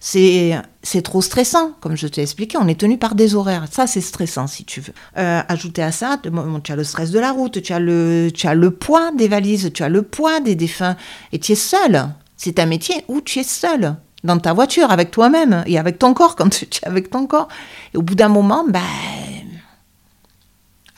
C'est, 0.00 0.62
trop 1.02 1.22
stressant, 1.22 1.72
comme 1.80 1.96
je 1.96 2.06
t'ai 2.06 2.22
expliqué, 2.22 2.58
on 2.58 2.68
est 2.68 2.78
tenu 2.78 2.98
par 2.98 3.14
des 3.14 3.34
horaires. 3.34 3.66
Ça, 3.70 3.86
c'est 3.86 4.00
stressant, 4.00 4.46
si 4.46 4.64
tu 4.64 4.80
veux. 4.80 4.92
Euh, 5.18 5.42
ajouter 5.48 5.82
à 5.82 5.92
ça, 5.92 6.18
tu 6.22 6.72
as 6.72 6.76
le 6.76 6.84
stress 6.84 7.10
de 7.10 7.18
la 7.18 7.32
route, 7.32 7.62
tu 7.62 7.72
as 7.72 7.78
le, 7.78 8.30
tu 8.32 8.46
as 8.46 8.54
le 8.54 8.70
poids 8.70 9.10
des 9.12 9.28
valises, 9.28 9.70
tu 9.72 9.82
as 9.82 9.88
le 9.88 10.02
poids 10.02 10.40
des 10.40 10.54
défunts, 10.54 10.96
et 11.32 11.38
tu 11.38 11.52
es 11.52 11.56
seul. 11.56 12.08
C'est 12.36 12.58
un 12.58 12.66
métier 12.66 13.04
où 13.08 13.20
tu 13.20 13.38
es 13.40 13.44
seul 13.44 13.96
dans 14.24 14.38
ta 14.38 14.52
voiture 14.52 14.90
avec 14.90 15.10
toi-même 15.10 15.62
et 15.66 15.78
avec 15.78 15.98
ton 15.98 16.14
corps 16.14 16.36
quand 16.36 16.48
tu 16.48 16.64
es 16.64 16.86
avec 16.86 17.10
ton 17.10 17.26
corps. 17.26 17.48
Et 17.92 17.98
au 17.98 18.02
bout 18.02 18.14
d'un 18.14 18.28
moment, 18.28 18.64
ben 18.68 18.80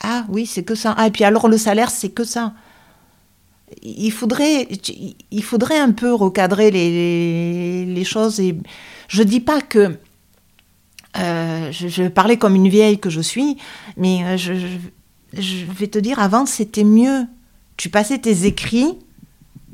ah 0.01 0.25
oui, 0.29 0.45
c'est 0.45 0.63
que 0.63 0.75
ça. 0.75 0.93
Ah 0.97 1.07
et 1.07 1.11
puis 1.11 1.23
alors 1.23 1.47
le 1.47 1.57
salaire, 1.57 1.89
c'est 1.89 2.09
que 2.09 2.23
ça. 2.23 2.53
Il 3.81 4.11
faudrait, 4.11 4.67
il 5.31 5.43
faudrait 5.43 5.77
un 5.77 5.91
peu 5.91 6.13
recadrer 6.13 6.71
les, 6.71 8.03
choses 8.05 8.39
et 8.39 8.55
je 9.09 9.23
dis 9.23 9.41
pas 9.41 9.59
que 9.59 9.97
euh, 11.17 11.71
je, 11.71 12.07
parler 12.07 12.37
comme 12.37 12.55
une 12.55 12.69
vieille 12.69 12.99
que 12.99 13.09
je 13.09 13.19
suis, 13.19 13.57
mais 13.97 14.23
euh, 14.23 14.37
je, 14.37 15.65
vais 15.65 15.87
te 15.87 15.99
dire 15.99 16.19
avant 16.19 16.45
c'était 16.45 16.85
mieux. 16.85 17.25
Tu 17.75 17.89
passais 17.89 18.17
tes 18.19 18.45
écrits 18.45 18.97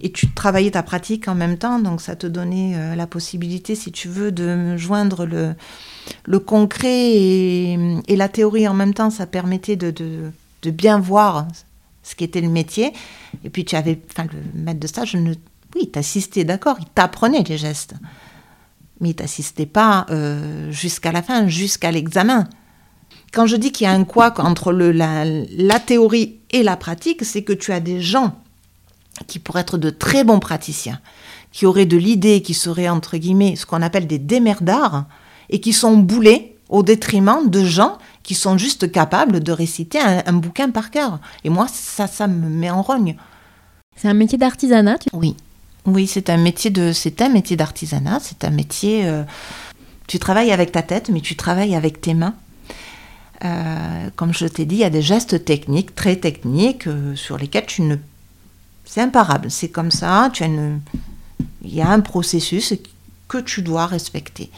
et 0.02 0.12
tu 0.12 0.32
travaillais 0.32 0.72
ta 0.72 0.82
pratique 0.82 1.28
en 1.28 1.36
même 1.36 1.60
temps, 1.60 1.78
donc 1.78 2.02
ça 2.02 2.16
te 2.16 2.26
donnait 2.26 2.74
euh, 2.76 2.96
la 2.96 3.06
possibilité, 3.06 3.76
si 3.76 3.92
tu 3.92 4.08
veux, 4.08 4.32
de 4.32 4.76
joindre 4.76 5.28
le, 5.28 5.54
le 6.26 6.40
concret 6.40 7.14
et, 7.14 7.78
la 8.10 8.28
théorie 8.28 8.68
en 8.68 8.74
même 8.74 8.96
temps. 8.96 9.12
Ça 9.12 9.28
permettait 9.28 9.76
de, 9.76 9.92
de 9.92 10.72
bien 10.72 11.00
voir 11.00 11.46
ce 12.04 12.16
qu'était 12.16 12.42
le 12.42 12.50
métier. 12.50 12.94
Et 13.44 13.50
puis 13.50 13.66
tu 13.66 13.76
avais, 13.76 14.00
enfin, 14.12 14.28
le 14.32 14.62
maître 14.62 14.80
de 14.80 14.88
stage, 14.88 15.16
ne, 15.16 15.34
oui, 15.76 15.90
t'assistait, 15.90 16.44
d'accord, 16.44 16.78
il 16.80 16.86
t'apprenait 16.86 17.44
les 17.44 17.58
gestes, 17.58 17.96
mais 19.00 19.10
il 19.10 19.16
t'assistait 19.16 19.66
pas 19.66 20.06
euh, 20.10 20.72
jusqu'à 20.72 21.12
la 21.12 21.22
fin, 21.22 21.48
jusqu'à 21.48 21.92
l'examen. 21.92 22.48
Quand 23.32 23.48
je 23.48 23.56
dis 23.56 23.72
qu'il 23.72 23.86
y 23.86 23.88
a 23.88 23.94
un 23.94 24.04
quoi 24.04 24.34
entre 24.40 24.72
le, 24.72 24.92
la, 24.92 25.26
la 25.26 25.80
théorie 25.80 26.40
et 26.52 26.62
la 26.62 26.78
pratique, 26.78 27.24
c'est 27.26 27.42
que 27.42 27.54
tu 27.54 27.72
as 27.72 27.80
des 27.80 28.00
gens 28.00 28.36
qui 29.28 29.40
pourraient 29.40 29.62
être 29.62 29.78
de 29.78 29.90
très 29.90 30.24
bons 30.24 30.40
praticiens, 30.40 31.00
qui 31.52 31.66
auraient 31.66 31.86
de 31.86 31.98
l'idée, 31.98 32.42
qui 32.42 32.54
seraient 32.54 32.90
entre 32.90 33.18
guillemets 33.18 33.56
ce 33.56 33.66
qu'on 33.66 33.82
appelle 33.82 34.08
des 34.08 34.20
démerdards, 34.20 35.06
et 35.50 35.60
qui 35.60 35.74
sont 35.74 35.98
boulés 35.98 36.56
au 36.70 36.84
détriment 36.84 37.50
de 37.50 37.64
gens 37.64 37.98
qui 38.24 38.36
sont 38.36 38.58
juste 38.58 38.92
capables 38.92 39.42
de 39.42 39.52
réciter 39.52 40.00
un, 40.00 40.34
bouquin 40.34 40.70
par 40.70 40.92
cœur. 40.92 41.20
Et 41.44 41.50
moi, 41.50 41.68
ça, 41.72 42.08
ça 42.08 42.28
me 42.28 42.50
met 42.50 42.70
en 42.70 42.82
rogne. 42.82 43.16
C'est 43.96 44.08
un 44.08 44.14
métier 44.14 44.38
d'artisanat 44.38 44.98
Oui, 45.12 45.36
oui, 45.86 46.08
c'est 46.08 46.30
un 46.30 46.38
métier 46.38 46.72
de, 46.72 46.94
c'est 46.94 47.22
un 47.22 47.30
métier 47.30 47.58
d'artisanat. 47.58 48.20
C'est 48.22 48.46
un 48.46 48.50
métier. 48.50 49.06
Euh, 49.06 49.24
tu 50.08 50.20
travailles 50.20 50.52
avec 50.52 50.72
ta 50.72 50.82
tête, 50.82 51.10
mais 51.10 51.22
tu 51.22 51.36
travailles 51.36 51.76
avec 51.76 52.02
tes 52.02 52.14
mains. 52.14 52.36
Euh, 53.44 54.10
comme 54.16 54.34
je 54.34 54.48
t'ai 54.48 54.66
dit, 54.66 54.76
il 54.76 54.82
y 54.82 54.86
a 54.86 54.90
des 54.90 55.02
gestes 55.02 55.44
techniques, 55.44 55.94
très 55.94 56.16
techniques, 56.16 56.88
euh, 56.88 57.16
sur 57.16 57.38
lesquels 57.38 57.66
tu 57.66 57.82
ne 57.82 57.98
c'est 58.86 59.02
imparable, 59.02 59.50
c'est 59.50 59.70
comme 59.70 59.92
ça, 59.92 60.30
tu 60.34 60.44
as 60.44 60.48
il 60.48 61.74
y 61.74 61.82
a 61.82 61.90
un 61.90 62.02
processus 62.02 62.74
que 63.28 63.38
tu 63.38 63.62
dois 63.62 63.88
respecter. 63.88 64.52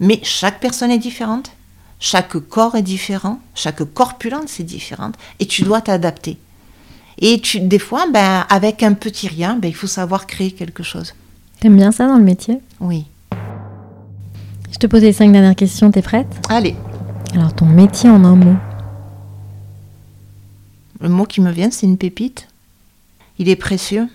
Mais 0.00 0.20
chaque 0.22 0.60
personne 0.60 0.90
est 0.90 0.98
différente, 0.98 1.52
chaque 1.98 2.36
corps 2.38 2.74
est 2.74 2.82
différent, 2.82 3.40
chaque 3.54 3.82
corpulence 3.92 4.60
est 4.60 4.64
différente, 4.64 5.14
et 5.40 5.46
tu 5.46 5.62
dois 5.62 5.80
t'adapter. 5.80 6.38
Et 7.18 7.40
tu, 7.40 7.60
des 7.60 7.78
fois, 7.78 8.06
ben, 8.12 8.44
avec 8.50 8.82
un 8.82 8.92
petit 8.92 9.28
rien, 9.28 9.56
ben, 9.56 9.68
il 9.68 9.74
faut 9.74 9.86
savoir 9.86 10.26
créer 10.26 10.52
quelque 10.52 10.82
chose. 10.82 11.14
T'aimes 11.60 11.76
bien 11.76 11.92
ça 11.92 12.06
dans 12.06 12.18
le 12.18 12.24
métier? 12.24 12.60
Oui. 12.80 13.06
Je 14.70 14.78
te 14.78 14.86
pose 14.86 15.02
les 15.02 15.14
cinq 15.14 15.32
dernières 15.32 15.56
questions, 15.56 15.90
t'es 15.90 16.02
prête? 16.02 16.28
Allez. 16.50 16.76
Alors, 17.34 17.54
ton 17.54 17.66
métier 17.66 18.10
en 18.10 18.22
un 18.24 18.36
mot? 18.36 18.56
Le 21.00 21.08
mot 21.08 21.24
qui 21.24 21.40
me 21.40 21.50
vient, 21.50 21.70
c'est 21.70 21.86
une 21.86 21.96
pépite 21.96 22.48
il 23.38 23.48
est 23.48 23.56
précieux. 23.56 24.08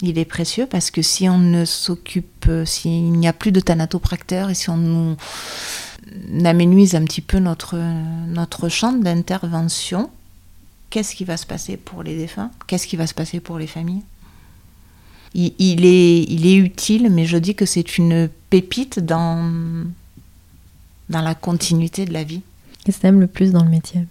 Il 0.00 0.18
est 0.18 0.24
précieux 0.24 0.66
parce 0.66 0.90
que 0.90 1.02
si 1.02 1.28
on 1.28 1.38
ne 1.38 1.64
s'occupe, 1.64 2.46
euh, 2.48 2.64
s'il 2.64 3.12
n'y 3.12 3.26
a 3.26 3.32
plus 3.32 3.50
de 3.50 3.60
thanatopracteurs 3.60 4.50
et 4.50 4.54
si 4.54 4.70
on 4.70 4.76
nous 4.76 5.16
aménuise 6.44 6.94
un 6.94 7.04
petit 7.04 7.20
peu 7.20 7.38
notre, 7.38 7.76
notre 8.26 8.68
champ 8.68 8.92
d'intervention, 8.92 10.10
qu'est-ce 10.90 11.14
qui 11.14 11.24
va 11.24 11.36
se 11.36 11.46
passer 11.46 11.76
pour 11.76 12.02
les 12.02 12.16
défunts? 12.16 12.50
Qu'est-ce 12.66 12.86
qui 12.86 12.96
va 12.96 13.06
se 13.06 13.14
passer 13.14 13.40
pour 13.40 13.58
les 13.58 13.66
familles? 13.66 14.02
Il, 15.34 15.52
il 15.58 15.84
est, 15.84 16.22
il 16.24 16.46
est 16.46 16.56
utile, 16.56 17.10
mais 17.10 17.26
je 17.26 17.36
dis 17.36 17.54
que 17.54 17.66
c'est 17.66 17.98
une 17.98 18.30
pépite 18.50 18.98
dans, 18.98 19.84
dans 21.10 21.20
la 21.20 21.34
continuité 21.34 22.06
de 22.06 22.12
la 22.12 22.24
vie. 22.24 22.40
Qu'est-ce 22.84 22.96
que 22.98 23.02
t'aimes 23.02 23.20
le 23.20 23.26
plus 23.26 23.52
dans 23.52 23.62
le 23.62 23.70
métier. 23.70 24.06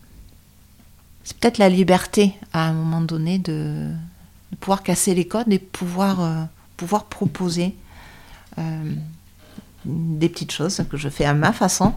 C'est 1.23 1.35
peut-être 1.37 1.57
la 1.57 1.69
liberté, 1.69 2.33
à 2.53 2.67
un 2.67 2.73
moment 2.73 3.01
donné, 3.01 3.39
de, 3.39 3.89
de 4.51 4.55
pouvoir 4.57 4.83
casser 4.83 5.15
les 5.15 5.25
codes 5.25 5.51
et 5.51 5.59
pouvoir, 5.59 6.21
euh, 6.21 6.43
pouvoir 6.77 7.05
proposer 7.05 7.75
euh, 8.59 8.93
des 9.87 10.29
petites 10.29 10.51
choses 10.51 10.83
que 10.89 10.97
je 10.97 11.09
fais 11.09 11.25
à 11.25 11.33
ma 11.33 11.53
façon, 11.53 11.93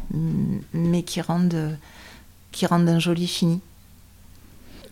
mais 0.72 1.02
qui 1.02 1.20
rendent, 1.20 1.76
qui 2.52 2.66
rendent 2.66 2.88
un 2.88 2.98
joli 2.98 3.26
fini. 3.26 3.60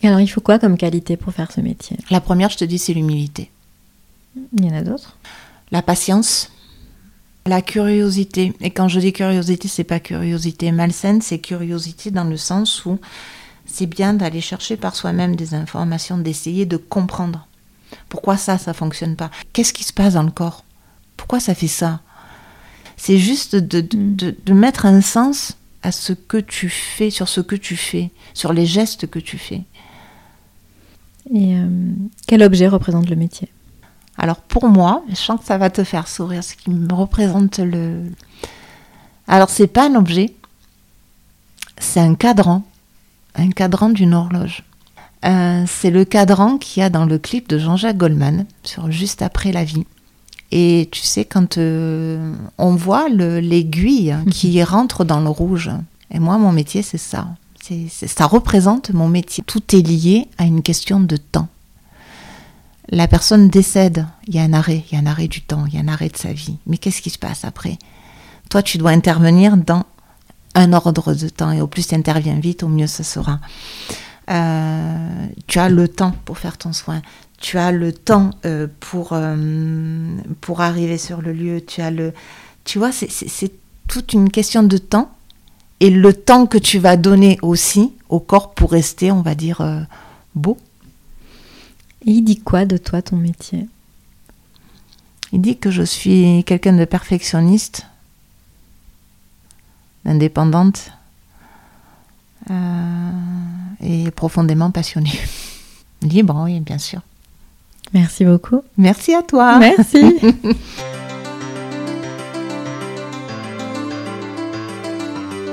Et 0.03 0.09
alors, 0.09 0.21
il 0.21 0.29
faut 0.29 0.41
quoi 0.41 0.59
comme 0.59 0.77
qualité 0.77 1.17
pour 1.17 1.33
faire 1.33 1.51
ce 1.51 1.61
métier? 1.61 1.97
La 2.11 2.21
première, 2.21 2.51
je 2.51 2.57
te 2.57 2.65
dis, 2.65 2.79
c'est 2.79 2.95
l'humilité. 2.95 3.51
Il 4.57 4.65
y 4.65 4.71
en 4.71 4.77
a 4.77 4.83
d'autres? 4.83 5.17
La 5.71 5.83
patience, 5.83 6.51
la 7.47 7.63
curiosité. 7.63 8.53
Et 8.61 8.71
quand 8.71 8.89
je 8.89 9.01
dis 9.01 9.13
curiosité, 9.13 9.69
c'est 9.69 9.85
pas 9.85 10.01
curiosité 10.01 10.71
malsaine, 10.71 11.21
c'est 11.23 11.41
curiosité 11.41 12.11
dans 12.11 12.25
le 12.25 12.37
sens 12.37 12.85
où 12.85 12.99
c'est 13.67 13.87
bien 13.87 14.15
d'aller 14.15 14.41
chercher 14.41 14.77
par 14.77 14.95
soi-même 14.95 15.37
des 15.37 15.55
informations, 15.55 16.19
d'essayer 16.19 16.65
de 16.67 16.77
comprendre. 16.77 17.47
Pourquoi 18.09 18.37
ça, 18.37 18.59
ça 18.59 18.75
fonctionne 18.75 19.17
pas? 19.17 19.31
Qu'est-ce 19.53 19.73
qui 19.73 19.85
se 19.85 19.93
passe 19.93 20.15
dans 20.15 20.23
le 20.23 20.31
corps? 20.31 20.65
Pourquoi 21.17 21.41
ça 21.41 21.55
fait 21.55 21.69
ça? 21.69 22.01
C'est 22.99 23.17
juste 23.19 23.57
de, 23.57 23.81
de- 23.81 23.97
de- 23.97 24.37
de 24.45 24.53
mettre 24.53 24.85
un 24.85 25.01
sens 25.01 25.57
à 25.83 25.93
ce 25.93 26.13
que 26.13 26.37
tu 26.37 26.69
fais, 26.69 27.09
sur 27.09 27.29
ce 27.29 27.41
que 27.41 27.55
tu 27.57 27.77
fais, 27.77 28.11
sur 28.35 28.53
les 28.53 28.67
gestes 28.67 29.07
que 29.09 29.19
tu 29.21 29.39
fais. 29.39 29.63
Et 31.33 31.57
euh, 31.57 31.69
quel 32.27 32.43
objet 32.43 32.69
représente 32.69 33.09
le 33.09 33.17
métier? 33.17 33.49
Alors 34.19 34.39
pour 34.39 34.69
moi, 34.69 35.05
je 35.09 35.15
sens 35.15 35.39
que 35.41 35.47
ça 35.47 35.57
va 35.59 35.71
te 35.71 35.85
faire 35.85 36.09
sourire, 36.09 36.43
ce 36.43 36.55
qui 36.57 36.71
me 36.71 36.93
représente 36.93 37.59
le. 37.61 38.03
Alors 39.29 39.49
c'est 39.49 39.69
pas 39.69 39.89
un 39.89 39.95
objet, 39.95 40.35
c'est 41.79 42.01
un 42.01 42.17
cadran, 42.17 42.65
un 43.37 43.51
cadran 43.51 43.91
d'une 43.91 44.15
horloge. 44.15 44.65
Euh, 45.25 45.65
c'est 45.69 45.91
le 45.91 46.05
cadran 46.05 46.59
qu'il 46.59 46.81
y 46.81 46.85
a 46.85 46.91
dans 46.91 47.05
le 47.05 47.19
clip 47.19 47.49
de 47.49 47.59
Jean-Jacques 47.59 47.97
Goldman 47.97 48.47
sur 48.65 48.91
Juste 48.91 49.23
après 49.23 49.53
la 49.53 49.63
vie. 49.65 49.87
Et 50.51 50.89
tu 50.91 51.03
sais, 51.03 51.25
quand 51.25 51.59
euh, 51.59 52.33
on 52.57 52.75
voit 52.75 53.09
le- 53.09 53.41
l'aiguille 53.41 54.17
qui 54.31 54.63
rentre 54.63 55.05
dans 55.05 55.21
le 55.21 55.29
rouge, 55.29 55.71
et 56.11 56.19
moi, 56.19 56.39
mon 56.39 56.53
métier, 56.53 56.83
c'est 56.83 56.99
ça. 56.99 57.29
Ça 58.07 58.27
représente 58.27 58.91
mon 58.95 59.09
métier. 59.09 59.45
Tout 59.47 59.77
est 59.77 59.83
lié 59.87 60.27
à 60.39 60.45
une 60.45 60.63
question 60.63 61.01
de 61.01 61.17
temps 61.17 61.49
la 62.91 63.07
personne 63.07 63.49
décède, 63.51 64.07
il 64.27 64.35
y 64.35 64.39
a 64.39 64.43
un 64.43 64.55
arrêt, 64.55 64.83
il 64.91 64.95
y 64.95 64.99
a 64.99 65.03
un 65.03 65.07
arrêt 65.07 65.29
du 65.29 65.43
temps, 65.43 65.67
il 65.67 65.75
y 65.75 65.77
a 65.77 65.81
un 65.83 65.89
arrêt 65.89 66.09
de 66.09 66.17
sa 66.17 66.33
vie. 66.33 66.57
Mais 66.67 66.79
qu'est-ce 66.79 67.03
qui 67.03 67.11
se 67.11 67.19
passe 67.19 67.45
après? 67.45 67.77
Toi, 68.49 68.63
tu 68.63 68.79
dois 68.79 68.93
intervenir 68.93 69.59
dans 69.59 69.85
un 70.55 70.73
ordre 70.73 71.13
de 71.13 71.29
temps 71.29 71.53
et 71.53 71.61
au 71.61 71.67
plus 71.67 71.87
tu 71.87 71.95
interviens 71.95 72.41
vite, 72.41 72.63
au 72.63 72.69
mieux 72.69 72.87
ce 72.87 73.03
sera. 73.03 73.41
Euh, 74.31 75.27
tu 75.47 75.59
as 75.59 75.69
le 75.69 75.89
temps 75.89 76.15
pour 76.25 76.39
faire 76.39 76.57
ton 76.57 76.73
soin. 76.73 77.03
Tu 77.41 77.57
as 77.57 77.71
le 77.73 77.93
temps 77.93 78.31
euh, 78.45 78.67
pour, 78.81 79.11
euh, 79.13 79.37
pour 80.41 80.61
arriver 80.61 80.99
sur 80.99 81.23
le 81.23 81.33
lieu. 81.33 81.61
Tu 81.65 81.81
as 81.81 81.91
le, 81.91 82.13
tu 82.65 82.79
vois, 82.79 82.91
c'est- 82.93 83.53
toute 83.87 84.13
une 84.13 84.31
question 84.31 84.63
de 84.63 84.77
temps 84.77 85.11
et 85.81 85.89
le 85.91 86.13
temps 86.13 86.47
que 86.47 86.59
tu 86.59 86.79
vas 86.79 86.97
donner 86.97 87.39
aussi 87.43 87.93
au 88.11 88.21
corps 88.21 88.53
pour 88.55 88.71
rester, 88.73 89.11
on 89.13 89.23
va 89.23 89.35
dire, 89.35 89.61
euh, 89.63 89.81
beau. 90.35 90.59
Et 92.05 92.11
il 92.11 92.23
dit 92.23 92.39
quoi 92.41 92.65
de 92.67 92.77
toi, 92.77 93.01
ton 93.03 93.17
métier? 93.17 93.67
Il 95.33 95.41
dit 95.41 95.57
que 95.57 95.71
je 95.71 95.83
suis 95.83 96.43
quelqu'un 96.45 96.73
de 96.73 96.85
perfectionniste, 96.85 97.87
indépendante 100.05 100.91
euh, 102.51 103.11
et 103.81 104.11
profondément 104.11 104.71
passionnée. 104.71 105.19
Libre, 106.03 106.43
oui, 106.45 106.61
bien 106.61 106.79
sûr. 106.79 107.01
Merci 107.95 108.25
beaucoup. 108.25 108.63
Merci 108.77 109.15
à 109.15 109.23
toi. 109.23 109.59
Merci. 109.59 110.19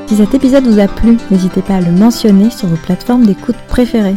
Si 0.07 0.17
cet 0.17 0.35
épisode 0.35 0.67
vous 0.67 0.79
a 0.79 0.87
plu, 0.87 1.17
n'hésitez 1.31 1.63
pas 1.63 1.77
à 1.77 1.81
le 1.81 1.91
mentionner 1.91 2.51
sur 2.51 2.67
vos 2.67 2.75
plateformes 2.75 3.25
d'écoute 3.25 3.55
préférées. 3.67 4.15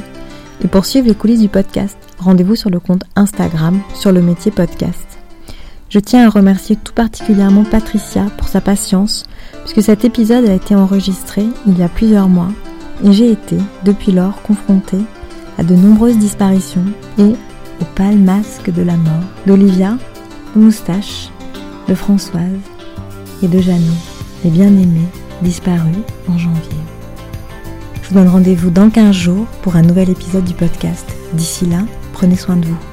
Et 0.62 0.68
pour 0.68 0.84
suivre 0.84 1.08
les 1.08 1.14
coulisses 1.14 1.40
du 1.40 1.48
podcast, 1.48 1.96
rendez-vous 2.18 2.56
sur 2.56 2.68
le 2.68 2.78
compte 2.78 3.04
Instagram 3.16 3.80
sur 3.94 4.12
le 4.12 4.20
métier 4.20 4.50
podcast. 4.50 5.18
Je 5.88 5.98
tiens 5.98 6.26
à 6.26 6.30
remercier 6.30 6.76
tout 6.76 6.92
particulièrement 6.92 7.64
Patricia 7.64 8.26
pour 8.36 8.48
sa 8.48 8.60
patience, 8.60 9.24
puisque 9.64 9.82
cet 9.82 10.04
épisode 10.04 10.46
a 10.46 10.52
été 10.52 10.74
enregistré 10.74 11.46
il 11.66 11.78
y 11.78 11.82
a 11.82 11.88
plusieurs 11.88 12.28
mois 12.28 12.50
et 13.02 13.12
j'ai 13.12 13.32
été, 13.32 13.56
depuis 13.84 14.12
lors, 14.12 14.42
confrontée 14.42 15.00
à 15.56 15.62
de 15.62 15.74
nombreuses 15.74 16.18
disparitions 16.18 16.84
et 17.18 17.32
au 17.80 17.84
pâle 17.84 18.18
masque 18.18 18.70
de 18.70 18.82
la 18.82 18.96
mort 18.96 19.24
d'Olivia, 19.46 19.96
de 20.54 20.60
Moustache, 20.60 21.30
de 21.88 21.94
Françoise 21.94 22.60
et 23.42 23.48
de 23.48 23.60
Jeannot, 23.60 23.82
les 24.44 24.50
bien-aimés 24.50 25.08
disparus 25.42 25.96
en 26.28 26.38
janvier. 26.38 26.78
Je 28.02 28.08
vous 28.08 28.14
donne 28.14 28.28
rendez-vous 28.28 28.70
dans 28.70 28.90
15 28.90 29.14
jours 29.14 29.46
pour 29.62 29.76
un 29.76 29.82
nouvel 29.82 30.10
épisode 30.10 30.44
du 30.44 30.54
podcast. 30.54 31.06
D'ici 31.34 31.66
là, 31.66 31.80
prenez 32.12 32.36
soin 32.36 32.56
de 32.56 32.66
vous. 32.66 32.87